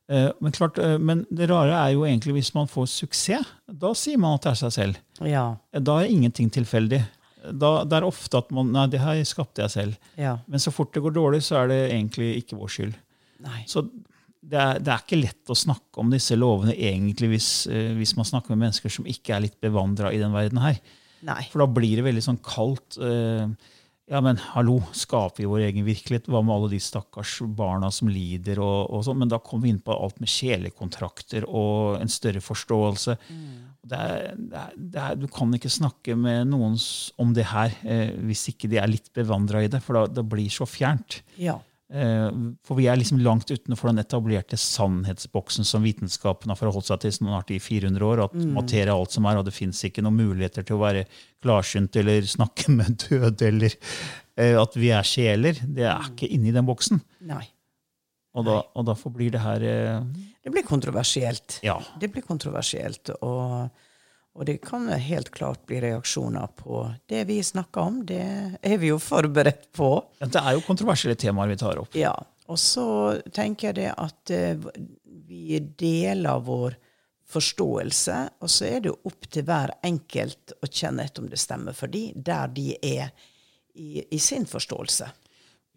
Eh, 0.09 0.31
Men, 0.41 0.51
klart, 0.55 0.77
eh, 0.81 0.97
men 0.97 1.25
det 1.29 1.49
rare 1.51 1.75
er 1.77 1.93
jo 1.93 2.01
egentlig 2.07 2.33
hvis 2.39 2.53
man 2.55 2.67
får 2.67 2.87
suksess. 2.89 3.45
Da 3.69 3.91
sier 3.93 4.17
man 4.17 4.39
at 4.39 4.47
det 4.47 4.51
er 4.55 4.59
seg 4.63 4.71
selv. 4.73 4.97
Ja. 5.21 5.45
Da 5.71 5.99
er 6.01 6.09
ingenting 6.09 6.49
tilfeldig. 6.49 7.03
Da, 7.55 7.83
det 7.87 7.95
er 7.99 8.03
ofte 8.07 8.41
at 8.41 8.49
man 8.51 8.71
Nei, 8.73 8.87
det 8.91 8.99
her 8.99 9.21
skapte 9.23 9.61
jeg 9.63 9.71
selv. 9.71 9.99
Ja. 10.19 10.37
Men 10.49 10.59
så 10.59 10.73
fort 10.75 10.91
det 10.93 11.03
går 11.05 11.13
dårlig, 11.15 11.43
så 11.45 11.61
er 11.61 11.69
det 11.71 11.79
egentlig 11.91 12.31
ikke 12.41 12.57
vår 12.59 12.73
skyld. 12.73 12.97
Nei. 13.45 13.61
Så 13.69 13.85
det 14.49 14.57
er, 14.59 14.79
det 14.81 14.91
er 14.91 15.03
ikke 15.03 15.19
lett 15.21 15.51
å 15.51 15.55
snakke 15.55 16.01
om 16.01 16.09
disse 16.11 16.35
lovene 16.39 16.73
egentlig 16.73 17.29
hvis, 17.35 17.49
eh, 17.69 17.93
hvis 17.99 18.15
man 18.17 18.25
snakker 18.27 18.55
med 18.55 18.65
mennesker 18.65 18.91
som 18.91 19.05
ikke 19.07 19.35
er 19.37 19.45
litt 19.45 19.59
bevandra 19.61 20.11
i 20.15 20.19
den 20.19 20.33
verden 20.35 20.59
her. 20.63 20.79
Nei. 21.27 21.41
For 21.51 21.61
da 21.61 21.67
blir 21.75 21.99
det 21.99 22.05
veldig 22.07 22.23
sånn 22.25 22.41
kaldt. 22.43 22.97
eh, 23.03 23.45
ja, 24.09 24.19
men 24.25 24.39
hallo, 24.55 24.79
skaper 24.97 25.43
vi 25.43 25.49
vår 25.49 25.65
egen 25.67 25.85
virkelighet? 25.85 26.29
Hva 26.31 26.41
med 26.41 26.55
alle 26.55 26.71
de 26.71 26.79
stakkars 26.81 27.35
barna 27.57 27.91
som 27.93 28.09
lider? 28.09 28.61
og, 28.63 28.89
og 28.89 29.03
sånn? 29.05 29.19
Men 29.21 29.31
da 29.31 29.37
kommer 29.43 29.67
vi 29.67 29.73
inn 29.75 29.83
på 29.85 29.93
alt 29.93 30.17
med 30.21 30.31
sjelekontrakter 30.33 31.45
og 31.45 31.99
en 31.99 32.11
større 32.11 32.41
forståelse. 32.43 33.15
Det 33.89 33.99
er, 33.99 34.33
det 34.35 34.59
er, 34.63 34.73
det 34.75 35.03
er, 35.05 35.19
du 35.21 35.27
kan 35.31 35.53
ikke 35.55 35.71
snakke 35.71 36.17
med 36.19 36.49
noen 36.49 36.75
om 37.21 37.31
det 37.37 37.47
her 37.53 37.73
eh, 37.85 38.11
hvis 38.27 38.49
ikke 38.51 38.69
de 38.71 38.81
er 38.81 38.91
litt 38.91 39.07
bevandra 39.15 39.63
i 39.63 39.69
det, 39.71 39.79
for 39.85 40.01
da, 40.01 40.03
det 40.19 40.25
blir 40.29 40.49
så 40.53 40.67
fjernt. 40.69 41.21
Ja. 41.39 41.59
Eh, 41.89 42.27
For 42.65 42.77
vi 42.77 42.85
er 42.85 42.99
liksom 42.99 43.21
langt 43.25 43.49
utenfor 43.49 43.89
den 43.89 44.01
etablerte 44.03 44.57
sannhetsboksen 44.61 45.65
som 45.65 45.85
vitenskapen 45.85 46.51
har 46.53 46.59
forholdt 46.59 46.91
seg 46.91 47.01
til 47.01 47.15
snart 47.15 47.49
i 47.53 47.57
400 47.61 48.05
år. 48.05 48.23
At 48.27 48.35
materie 48.53 48.87
er 48.91 48.93
alt 48.93 49.15
som 49.15 49.25
er, 49.29 49.39
og 49.39 49.47
det 49.47 49.55
fins 49.55 49.81
ikke 49.87 50.03
noen 50.05 50.19
muligheter 50.19 50.65
til 50.67 50.77
å 50.77 50.83
være 50.83 51.07
klarsynt 51.41 51.97
eller 51.99 52.27
snakke 52.29 52.69
med 52.77 52.99
døde, 53.07 53.49
eller 53.49 53.73
uh, 53.73 54.61
at 54.61 54.77
vi 54.77 54.93
er 54.93 55.07
sjeler. 55.07 55.63
Det 55.65 55.87
er 55.89 56.11
ikke 56.11 56.29
inni 56.29 56.53
den 56.55 56.67
boksen. 56.69 57.01
Nei. 57.29 57.47
Og, 58.37 58.45
da, 58.45 58.59
og 58.77 58.85
da 58.85 58.93
blir 59.09 59.33
det 59.33 59.41
her 59.41 59.63
uh, 59.65 60.25
Det 60.45 60.53
blir 60.53 60.67
kontroversielt. 60.67 61.57
Ja. 61.65 61.79
Det 61.99 62.11
blir 62.13 62.27
kontroversielt, 62.27 63.15
og, 63.25 63.71
og 64.37 64.45
det 64.45 64.59
kan 64.63 64.87
helt 64.87 65.31
klart 65.35 65.65
bli 65.67 65.81
reaksjoner 65.83 66.51
på 66.55 66.83
det 67.11 67.25
vi 67.27 67.39
snakker 67.43 67.81
om. 67.81 68.01
Det 68.07 68.21
er 68.61 68.77
vi 68.79 68.91
jo 68.91 68.99
forberedt 69.01 69.71
på. 69.75 69.89
ja, 70.19 70.27
Det 70.27 70.43
er 70.43 70.55
jo 70.55 70.65
kontroversielle 70.67 71.17
temaer 71.19 71.49
vi 71.51 71.57
tar 71.59 71.81
opp. 71.81 71.97
Ja. 71.97 72.13
Og 72.49 72.59
så 72.59 72.85
tenker 73.33 73.69
jeg 73.69 73.79
det 73.81 73.89
at 73.93 74.33
eh, 74.33 74.69
vi 75.29 75.59
deler 75.59 76.39
vår 76.45 76.77
forståelse, 77.29 78.15
og 78.41 78.49
så 78.49 78.65
er 78.65 78.79
det 78.81 78.89
jo 78.89 78.95
opp 79.05 79.27
til 79.29 79.45
hver 79.45 79.75
enkelt 79.85 80.55
å 80.57 80.69
kjenne 80.69 81.05
etter 81.05 81.21
om 81.21 81.29
det 81.29 81.37
stemmer 81.41 81.77
for 81.77 81.91
de, 81.93 82.07
der 82.15 82.49
de 82.55 82.71
er 82.79 83.11
i, 83.77 84.01
i 84.01 84.19
sin 84.21 84.47
forståelse. 84.49 85.09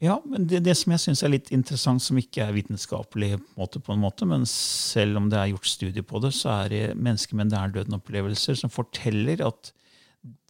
Ja, 0.03 0.17
men 0.27 0.49
det, 0.51 0.65
det 0.67 0.75
som 0.75 0.95
jeg 0.95 1.03
syns 1.05 1.21
er 1.23 1.31
litt 1.31 1.53
interessant, 1.55 2.03
som 2.03 2.19
ikke 2.19 2.43
er 2.43 2.57
vitenskapelig, 2.57 3.37
på 3.39 3.53
en 3.55 3.61
måte, 3.61 3.83
på 3.87 3.95
en 3.95 4.03
måte, 4.03 4.27
men 4.27 4.47
selv 4.51 5.21
om 5.21 5.29
det 5.31 5.39
er 5.39 5.53
gjort 5.53 5.71
studier 5.71 6.07
på 6.07 6.19
det, 6.25 6.33
så 6.35 6.57
er 6.57 6.73
det 6.73 6.83
mennesker 6.99 7.39
med 7.39 7.53
nær-døden-opplevelser 7.53 8.59
som 8.59 8.73
forteller 8.73 9.45
at 9.47 9.71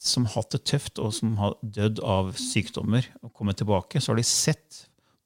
som 0.01 0.27
har 0.27 0.43
hatt 0.43 0.57
det 0.57 0.65
tøft, 0.69 0.99
og 1.01 1.13
som 1.17 1.37
har 1.41 1.55
dødd 1.63 2.01
av 2.05 2.33
sykdommer 2.41 3.07
og 3.23 3.33
kommet 3.37 3.61
tilbake, 3.61 4.01
så 4.01 4.13
har 4.13 4.21
de 4.21 4.27
sett 4.29 4.83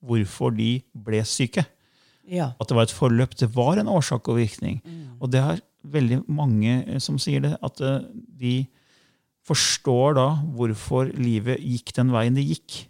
hvorfor 0.06 0.54
de 0.54 0.76
ble 1.06 1.22
syke. 1.26 1.64
Ja. 2.26 2.52
At 2.60 2.68
det 2.68 2.76
var 2.76 2.86
et 2.86 2.94
forløp. 2.94 3.34
Det 3.38 3.48
var 3.54 3.80
en 3.80 3.90
årsak 3.90 4.28
og 4.30 4.38
virkning. 4.40 4.80
Og 5.20 5.30
det 5.32 5.42
er 5.42 5.62
veldig 5.86 6.24
mange 6.30 6.80
eh, 6.82 6.98
som 7.02 7.18
sier 7.22 7.42
det, 7.44 7.54
at 7.62 7.82
eh, 7.82 8.06
de 8.38 8.56
forstår 9.46 10.16
da 10.18 10.26
hvorfor 10.56 11.12
livet 11.14 11.62
gikk 11.62 11.94
den 11.96 12.10
veien 12.14 12.34
det 12.34 12.46
gikk. 12.48 12.80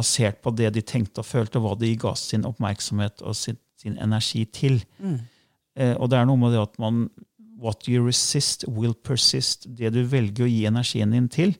Basert 0.00 0.40
på 0.42 0.52
det 0.56 0.72
de 0.76 0.82
tenkte 0.82 1.20
og 1.22 1.28
følte, 1.28 1.60
og 1.60 1.66
hva 1.68 1.74
de 1.80 1.94
ga 2.00 2.14
sin 2.18 2.44
oppmerksomhet 2.48 3.20
og 3.22 3.36
sin, 3.36 3.58
sin 3.80 3.98
energi 4.00 4.44
til. 4.56 4.80
Eh, 5.76 5.94
og 5.96 6.10
det 6.10 6.18
er 6.20 6.26
noe 6.28 6.40
med 6.40 6.52
det 6.56 6.62
at 6.64 6.78
man 6.82 7.08
What 7.60 7.84
you 7.92 8.00
resist 8.06 8.64
will 8.72 8.94
persist. 9.04 9.66
Det 9.76 9.90
du 9.92 9.98
velger 10.08 10.46
å 10.46 10.48
gi 10.48 10.62
energien 10.64 11.10
din 11.12 11.26
til, 11.28 11.50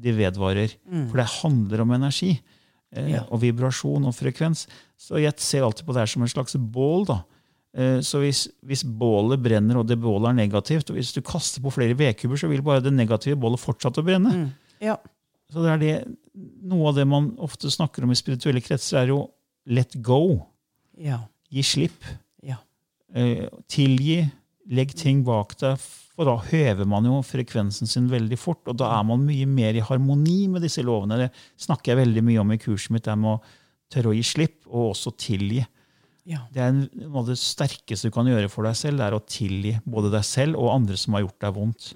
det 0.00 0.14
vedvarer. 0.16 0.72
For 1.10 1.20
det 1.20 1.26
handler 1.42 1.82
om 1.84 1.92
energi. 1.98 2.30
Eh, 2.94 3.10
Ja. 3.12 3.22
Og 3.28 3.42
vibrasjon 3.42 4.06
og 4.08 4.14
frekvens. 4.16 4.66
Så 4.96 5.20
jeg 5.20 5.34
ser 5.44 5.62
alltid 5.66 5.84
på 5.84 5.92
det 5.92 6.00
her 6.00 6.06
som 6.14 6.22
en 6.24 6.28
slags 6.32 6.56
bål. 6.56 7.04
da. 7.10 7.18
Eh, 7.76 8.00
Så 8.00 8.20
hvis, 8.24 8.48
hvis 8.64 8.84
bålet 8.84 9.42
brenner, 9.42 9.76
og 9.82 9.86
det 9.86 9.98
bålet 10.00 10.30
er 10.30 10.40
negativt, 10.48 10.88
og 10.90 10.96
hvis 10.96 11.12
du 11.12 11.20
kaster 11.20 11.60
på 11.60 11.72
flere 11.76 11.92
vedkubber, 11.94 12.36
så 12.40 12.48
vil 12.48 12.62
bare 12.62 12.80
det 12.80 12.92
negative 12.96 13.36
bålet 13.36 13.60
fortsette 13.60 14.00
å 14.00 14.04
brenne. 14.06 14.32
Ja. 14.80 14.96
Så 15.52 15.60
det 15.60 15.70
er 15.74 15.78
det, 15.78 16.16
Noe 16.64 16.90
av 16.90 16.98
det 16.98 17.04
man 17.08 17.32
ofte 17.44 17.70
snakker 17.72 18.06
om 18.06 18.12
i 18.14 18.18
spirituelle 18.18 18.62
kretser, 18.64 19.02
er 19.02 19.12
jo 19.12 19.26
let 19.68 19.96
go. 20.04 20.38
Ja. 21.00 21.20
Gi 21.52 21.64
slipp. 21.66 22.06
Ja. 22.44 22.60
Eh, 23.14 23.46
tilgi. 23.70 24.22
Legg 24.72 24.94
ting 24.96 25.20
bak 25.26 25.52
deg. 25.60 25.82
For 26.14 26.28
da 26.28 26.36
hever 26.46 26.86
man 26.86 27.06
jo 27.08 27.18
frekvensen 27.26 27.90
sin 27.90 28.06
veldig 28.10 28.38
fort, 28.38 28.62
og 28.70 28.78
da 28.78 28.92
er 28.96 29.06
man 29.06 29.24
mye 29.26 29.48
mer 29.50 29.74
i 29.74 29.82
harmoni 29.82 30.44
med 30.52 30.62
disse 30.62 30.84
lovene. 30.86 31.18
Det 31.24 31.30
snakker 31.64 31.92
jeg 31.92 32.04
veldig 32.04 32.22
mye 32.22 32.42
om 32.44 32.52
i 32.54 32.60
kurset 32.62 32.94
mitt, 32.94 33.08
det 33.08 33.16
med 33.18 33.34
å 33.34 33.40
tørre 33.90 34.12
å 34.12 34.14
gi 34.14 34.22
slipp, 34.26 34.60
og 34.70 34.92
også 34.92 35.12
tilgi. 35.18 35.64
Ja. 36.24 36.46
Det 36.54 36.62
er 36.62 36.76
noe 36.76 37.18
av 37.20 37.26
det 37.28 37.36
sterkeste 37.36 38.08
du 38.08 38.14
kan 38.14 38.30
gjøre 38.30 38.48
for 38.52 38.64
deg 38.64 38.78
selv, 38.78 39.02
det 39.02 39.08
er 39.08 39.16
å 39.18 39.24
tilgi 39.26 39.74
både 39.84 40.12
deg 40.14 40.24
selv 40.24 40.56
og 40.62 40.70
andre 40.72 40.96
som 41.00 41.18
har 41.18 41.26
gjort 41.26 41.40
deg 41.44 41.58
vondt. 41.58 41.90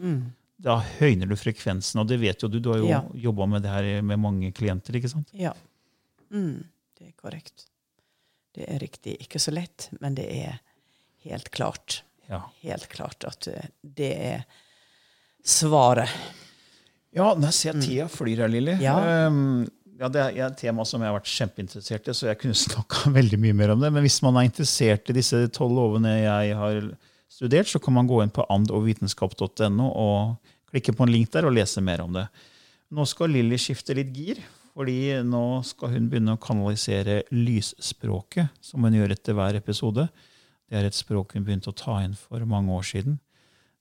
Da 0.61 0.79
høyner 0.99 1.29
du 1.31 1.37
frekvensen, 1.38 2.01
og 2.03 2.09
det 2.11 2.18
vet 2.21 2.42
jo 2.42 2.49
du. 2.51 2.59
Du 2.61 2.71
har 2.73 2.79
jo 2.83 2.88
Ja. 2.88 3.03
jobba 3.14 3.47
med 3.47 3.62
det 3.62 3.71
her 3.71 4.03
med 4.03 4.18
mange 4.18 4.53
klienter. 4.53 4.97
ikke 4.99 5.11
sant? 5.12 5.29
Ja. 5.33 5.53
Mm, 6.33 6.64
det 6.99 7.07
er 7.09 7.12
korrekt. 7.23 7.66
Det 8.55 8.66
er 8.68 8.79
riktig. 8.83 9.16
Ikke 9.23 9.38
så 9.38 9.53
lett, 9.55 9.88
men 10.01 10.14
det 10.18 10.27
er 10.27 10.59
helt 11.25 11.51
klart. 11.55 12.03
Ja. 12.29 12.42
Helt 12.62 12.88
klart 12.88 13.23
at 13.25 13.47
eh, 13.47 13.68
det 13.83 14.11
er 14.18 14.44
svaret. 15.44 16.11
Ja, 17.14 17.33
når 17.35 17.49
jeg 17.53 17.57
ser 17.57 17.79
tida 17.81 18.09
flyr 18.12 18.42
her, 18.44 18.49
Lilly. 18.53 18.75
Ja. 18.83 18.97
Um, 19.29 19.66
ja, 19.99 20.09
det 20.12 20.21
er 20.23 20.47
et 20.47 20.59
tema 20.61 20.85
som 20.87 21.03
jeg 21.03 21.11
har 21.11 21.16
vært 21.18 21.31
kjempeinteressert 21.33 22.09
i, 22.11 22.14
så 22.14 22.29
jeg 22.31 22.38
kunne 22.42 22.59
snakka 22.66 23.11
veldig 23.14 23.38
mye 23.42 23.57
mer 23.57 23.73
om 23.75 23.81
det. 23.83 23.92
Men 23.94 24.05
hvis 24.05 24.21
man 24.27 24.37
er 24.37 24.49
interessert 24.51 25.09
i 25.11 25.16
disse 25.16 25.40
tolv 25.55 25.75
lovene 25.79 26.16
jeg 26.21 26.55
har 26.59 26.90
studert, 27.29 27.69
så 27.69 27.81
kan 27.83 27.97
man 27.97 28.09
gå 28.09 28.21
inn 28.23 28.33
på 28.35 28.47
andogvitenskap.no 28.51 29.88
og 29.88 30.55
klikke 30.73 30.95
på 30.97 31.07
en 31.07 31.12
link 31.12 31.33
der 31.33 31.49
og 31.49 31.55
lese 31.57 31.83
mer 31.85 32.03
om 32.05 32.17
det. 32.17 32.27
Nå 32.95 33.05
skal 33.09 33.33
Lilly 33.33 33.59
skifte 33.61 33.97
litt 33.97 34.11
gir, 34.17 34.41
fordi 34.73 35.19
nå 35.27 35.61
skal 35.67 35.95
hun 35.95 36.09
begynne 36.11 36.37
å 36.37 36.41
kanalisere 36.41 37.23
lysspråket, 37.35 38.53
som 38.64 38.85
hun 38.87 38.97
gjør 38.97 39.14
etter 39.17 39.37
hver 39.37 39.59
episode. 39.59 40.09
Det 40.69 40.79
er 40.79 40.88
et 40.88 40.97
språk 40.97 41.35
hun 41.37 41.47
begynte 41.47 41.73
å 41.73 41.77
ta 41.77 41.99
inn 42.05 42.17
for 42.17 42.45
mange 42.49 42.73
år 42.77 42.87
siden 42.87 43.19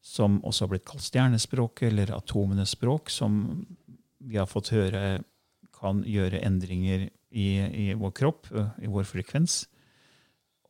som 0.08 0.38
også 0.46 0.66
har 0.66 0.72
blitt 0.72 0.88
kalt 0.88 1.04
stjernespråket 1.04 1.90
eller 1.90 2.14
atomenes 2.16 2.76
språk, 2.78 3.12
som 3.12 3.66
vi 4.24 4.38
har 4.40 4.48
fått 4.50 4.72
høre 4.76 5.20
kan 5.78 6.02
gjøre 6.08 6.42
endringer 6.46 7.08
i, 7.30 7.48
i 7.60 7.88
vår 7.98 8.14
kropp, 8.16 8.48
i 8.82 8.90
vår 8.90 9.08
frekvens. 9.10 9.66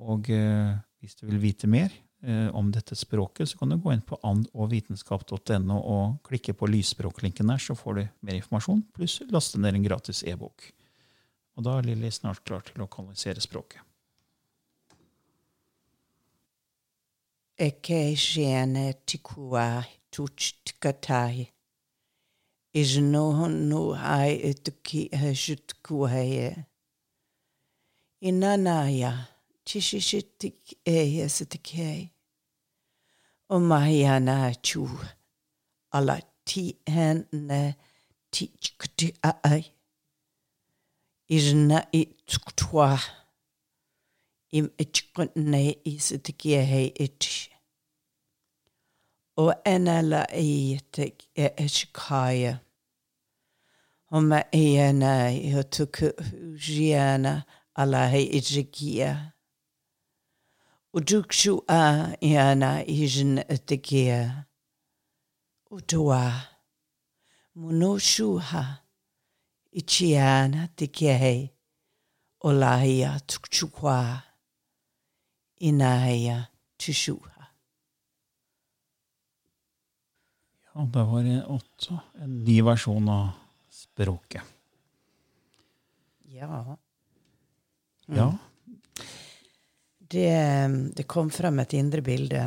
Og 0.04 0.30
eh, 0.34 0.74
hvis 1.02 1.16
du 1.20 1.28
vil 1.30 1.40
vite 1.42 1.70
mer 1.70 1.94
om 2.54 2.72
dette 2.74 2.96
språket, 2.98 3.50
så 3.50 3.60
kan 3.60 3.70
du 3.70 3.78
gå 3.78 3.92
inn 3.94 4.02
på 4.02 4.18
andogvitenskap.no 4.26 5.76
og 5.78 6.16
klikke 6.26 6.56
på 6.58 6.70
lysspråklinken 6.72 7.52
der, 7.52 7.62
så 7.62 7.76
får 7.78 8.00
du 8.00 8.02
mer 8.26 8.40
informasjon, 8.40 8.82
pluss 8.96 9.20
laste 9.30 9.62
ned 9.62 9.78
en 9.78 9.86
gratis 9.86 10.24
e-bok. 10.26 10.72
Og 11.58 11.66
da 11.66 11.78
er 11.78 11.86
Lilly 11.86 12.10
snart 12.14 12.42
klar 12.46 12.66
til 12.66 12.82
å 12.82 12.90
kanalisere 12.90 13.42
språket. 13.42 13.82
Inanaya 28.22 29.14
tishishitik 29.68 30.60
e 30.86 30.98
yesetike. 31.18 31.90
O 33.50 33.60
mahiana 33.70 34.38
chu 34.68 34.82
ala 35.98 36.18
ti 36.48 36.64
henne 36.94 37.62
ti 38.32 38.44
chikti 38.64 39.08
ai. 39.24 39.64
Is 41.36 41.54
na 41.54 41.80
it 41.92 42.10
tuktua. 42.30 42.92
im 44.52 44.70
itchkunne 44.78 45.78
isitikia 45.84 46.64
hei 46.64 46.88
itch. 47.06 47.50
O 49.38 49.54
enala 49.66 50.22
eitek 50.32 51.16
e 51.36 51.50
eshikaya. 51.64 52.60
Homa 54.10 54.44
iana 54.52 55.30
yotuku 55.30 56.12
hujiana 56.18 57.44
ala 57.76 58.08
hei 58.08 58.26
itchikia. 58.38 59.34
Udukshu 60.98 61.64
a 61.68 61.82
iana 62.22 62.84
ijin 62.86 63.38
itikia. 63.38 64.46
Utua. 65.72 66.32
Munoshuha. 67.56 68.78
Ichiana 69.72 70.68
tikia. 70.76 71.50
Olahia 72.40 73.20
tukchukwa. 73.20 74.22
Inaya 75.58 76.48
tushuha. 76.78 77.48
Ja, 80.76 80.86
det 80.94 81.06
var 81.08 81.46
også 81.48 81.98
en 82.22 82.44
ny 82.44 82.62
versjon 82.62 83.10
av 83.10 83.30
språket. 83.70 84.42
Ja. 86.26 86.78
Ja, 88.08 88.38
Det, 90.10 90.70
det 90.96 91.04
kom 91.04 91.30
frem 91.30 91.60
et 91.60 91.74
indre 91.76 92.02
bilde 92.02 92.42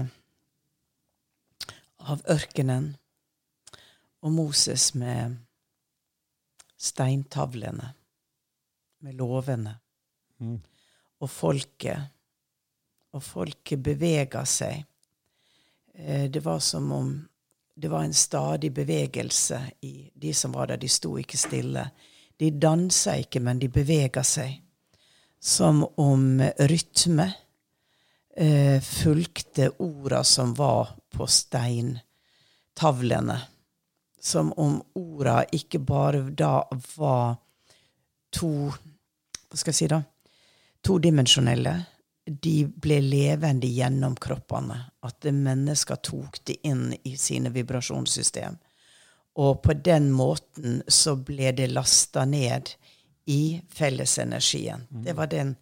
av 2.00 2.22
ørkenen 2.32 2.94
og 4.24 4.32
Moses 4.32 4.94
med 4.96 5.36
steintavlene, 6.80 7.90
med 9.04 9.16
lovene. 9.16 9.74
Og 11.20 11.28
folket. 11.28 12.08
Og 13.12 13.24
folket 13.24 13.82
bevega 13.84 14.44
seg. 14.48 14.84
Eh, 15.94 16.30
Det 16.30 16.40
var 16.44 16.60
som 16.64 16.92
om 16.92 17.28
det 17.80 17.88
var 17.88 18.04
en 18.04 18.14
stadig 18.14 18.72
bevegelse 18.72 19.60
i 19.80 20.10
de 20.14 20.34
som 20.34 20.52
var 20.52 20.66
der. 20.66 20.76
De 20.76 20.88
sto 20.88 21.16
ikke 21.18 21.38
stille. 21.38 21.90
De 22.36 22.50
dansa 22.50 23.14
ikke, 23.16 23.40
men 23.40 23.58
de 23.58 23.68
bevega 23.68 24.24
seg. 24.24 24.60
Som 25.40 25.86
om 25.96 26.40
rytme 26.40 27.30
eh, 28.36 28.80
fulgte 28.80 29.70
orda 29.78 30.24
som 30.24 30.54
var 30.54 30.88
på 31.10 31.26
steintavlene. 31.26 33.40
Som 34.20 34.52
om 34.52 34.82
orda 34.94 35.44
ikke 35.52 35.78
bare 35.78 36.22
da 36.30 36.68
var 36.96 37.36
to 38.30 38.72
Hva 39.50 39.58
skal 39.58 39.72
jeg 39.72 39.78
si, 39.80 39.86
da? 39.90 39.96
Todimensjonelle. 40.86 41.72
De 42.30 42.68
ble 42.70 43.00
levende 43.02 43.66
gjennom 43.66 44.14
kroppene. 44.14 44.76
At 45.02 45.26
mennesker 45.26 45.98
tok 45.98 46.38
det 46.46 46.60
inn 46.70 46.94
i 47.02 47.16
sine 47.18 47.50
vibrasjonssystem. 47.50 48.54
Og 49.42 49.58
på 49.64 49.74
den 49.74 50.12
måten 50.14 50.84
så 50.86 51.16
ble 51.16 51.50
det 51.56 51.66
lasta 51.72 52.24
ned 52.24 52.70
i 53.30 53.62
fellesenergien. 53.74 54.86
Det 54.90 55.16
var 55.18 55.26
den, 55.26 55.56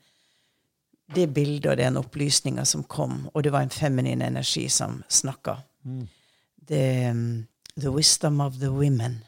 det 1.14 1.26
bildet 1.34 1.70
og 1.72 1.78
den 1.80 1.96
opplysninga 1.96 2.64
som 2.68 2.82
kom, 2.84 3.28
og 3.32 3.42
det 3.42 3.52
var 3.54 3.64
en 3.64 3.72
feminin 3.72 4.22
energi 4.22 4.66
som 4.68 5.02
snakka. 5.08 5.56
The, 6.68 7.10
um, 7.10 7.46
the 7.80 7.90
wisdom 7.94 8.40
of 8.44 8.58
the 8.60 8.68
women. 8.68 9.22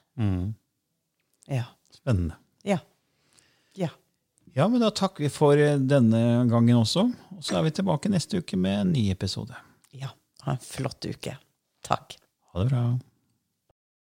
Ja. 1.49 1.65
spennende. 1.95 2.35
Ja. 2.63 2.79
Ja. 3.75 3.89
Ja, 4.53 4.69
men 4.69 4.81
da 4.81 4.91
takker 4.91 5.25
vi 5.25 5.31
for 5.33 5.59
eh, 5.59 5.79
denne 5.79 6.47
gangen 6.51 6.77
også. 6.77 7.07
Og 7.37 7.45
så 7.45 7.59
er 7.59 7.69
vi 7.69 7.75
tilbake 7.75 8.11
neste 8.13 8.43
uke 8.43 8.59
med 8.59 8.81
en 8.81 8.93
ny 8.93 9.07
episode. 9.13 9.55
Ja. 9.97 10.11
Ha 10.45 10.57
en 10.57 10.65
flott 10.65 11.07
uke. 11.07 11.37
Takk. 11.87 12.17
Ha 12.53 12.65
det 12.65 12.73
bra. 12.73 12.85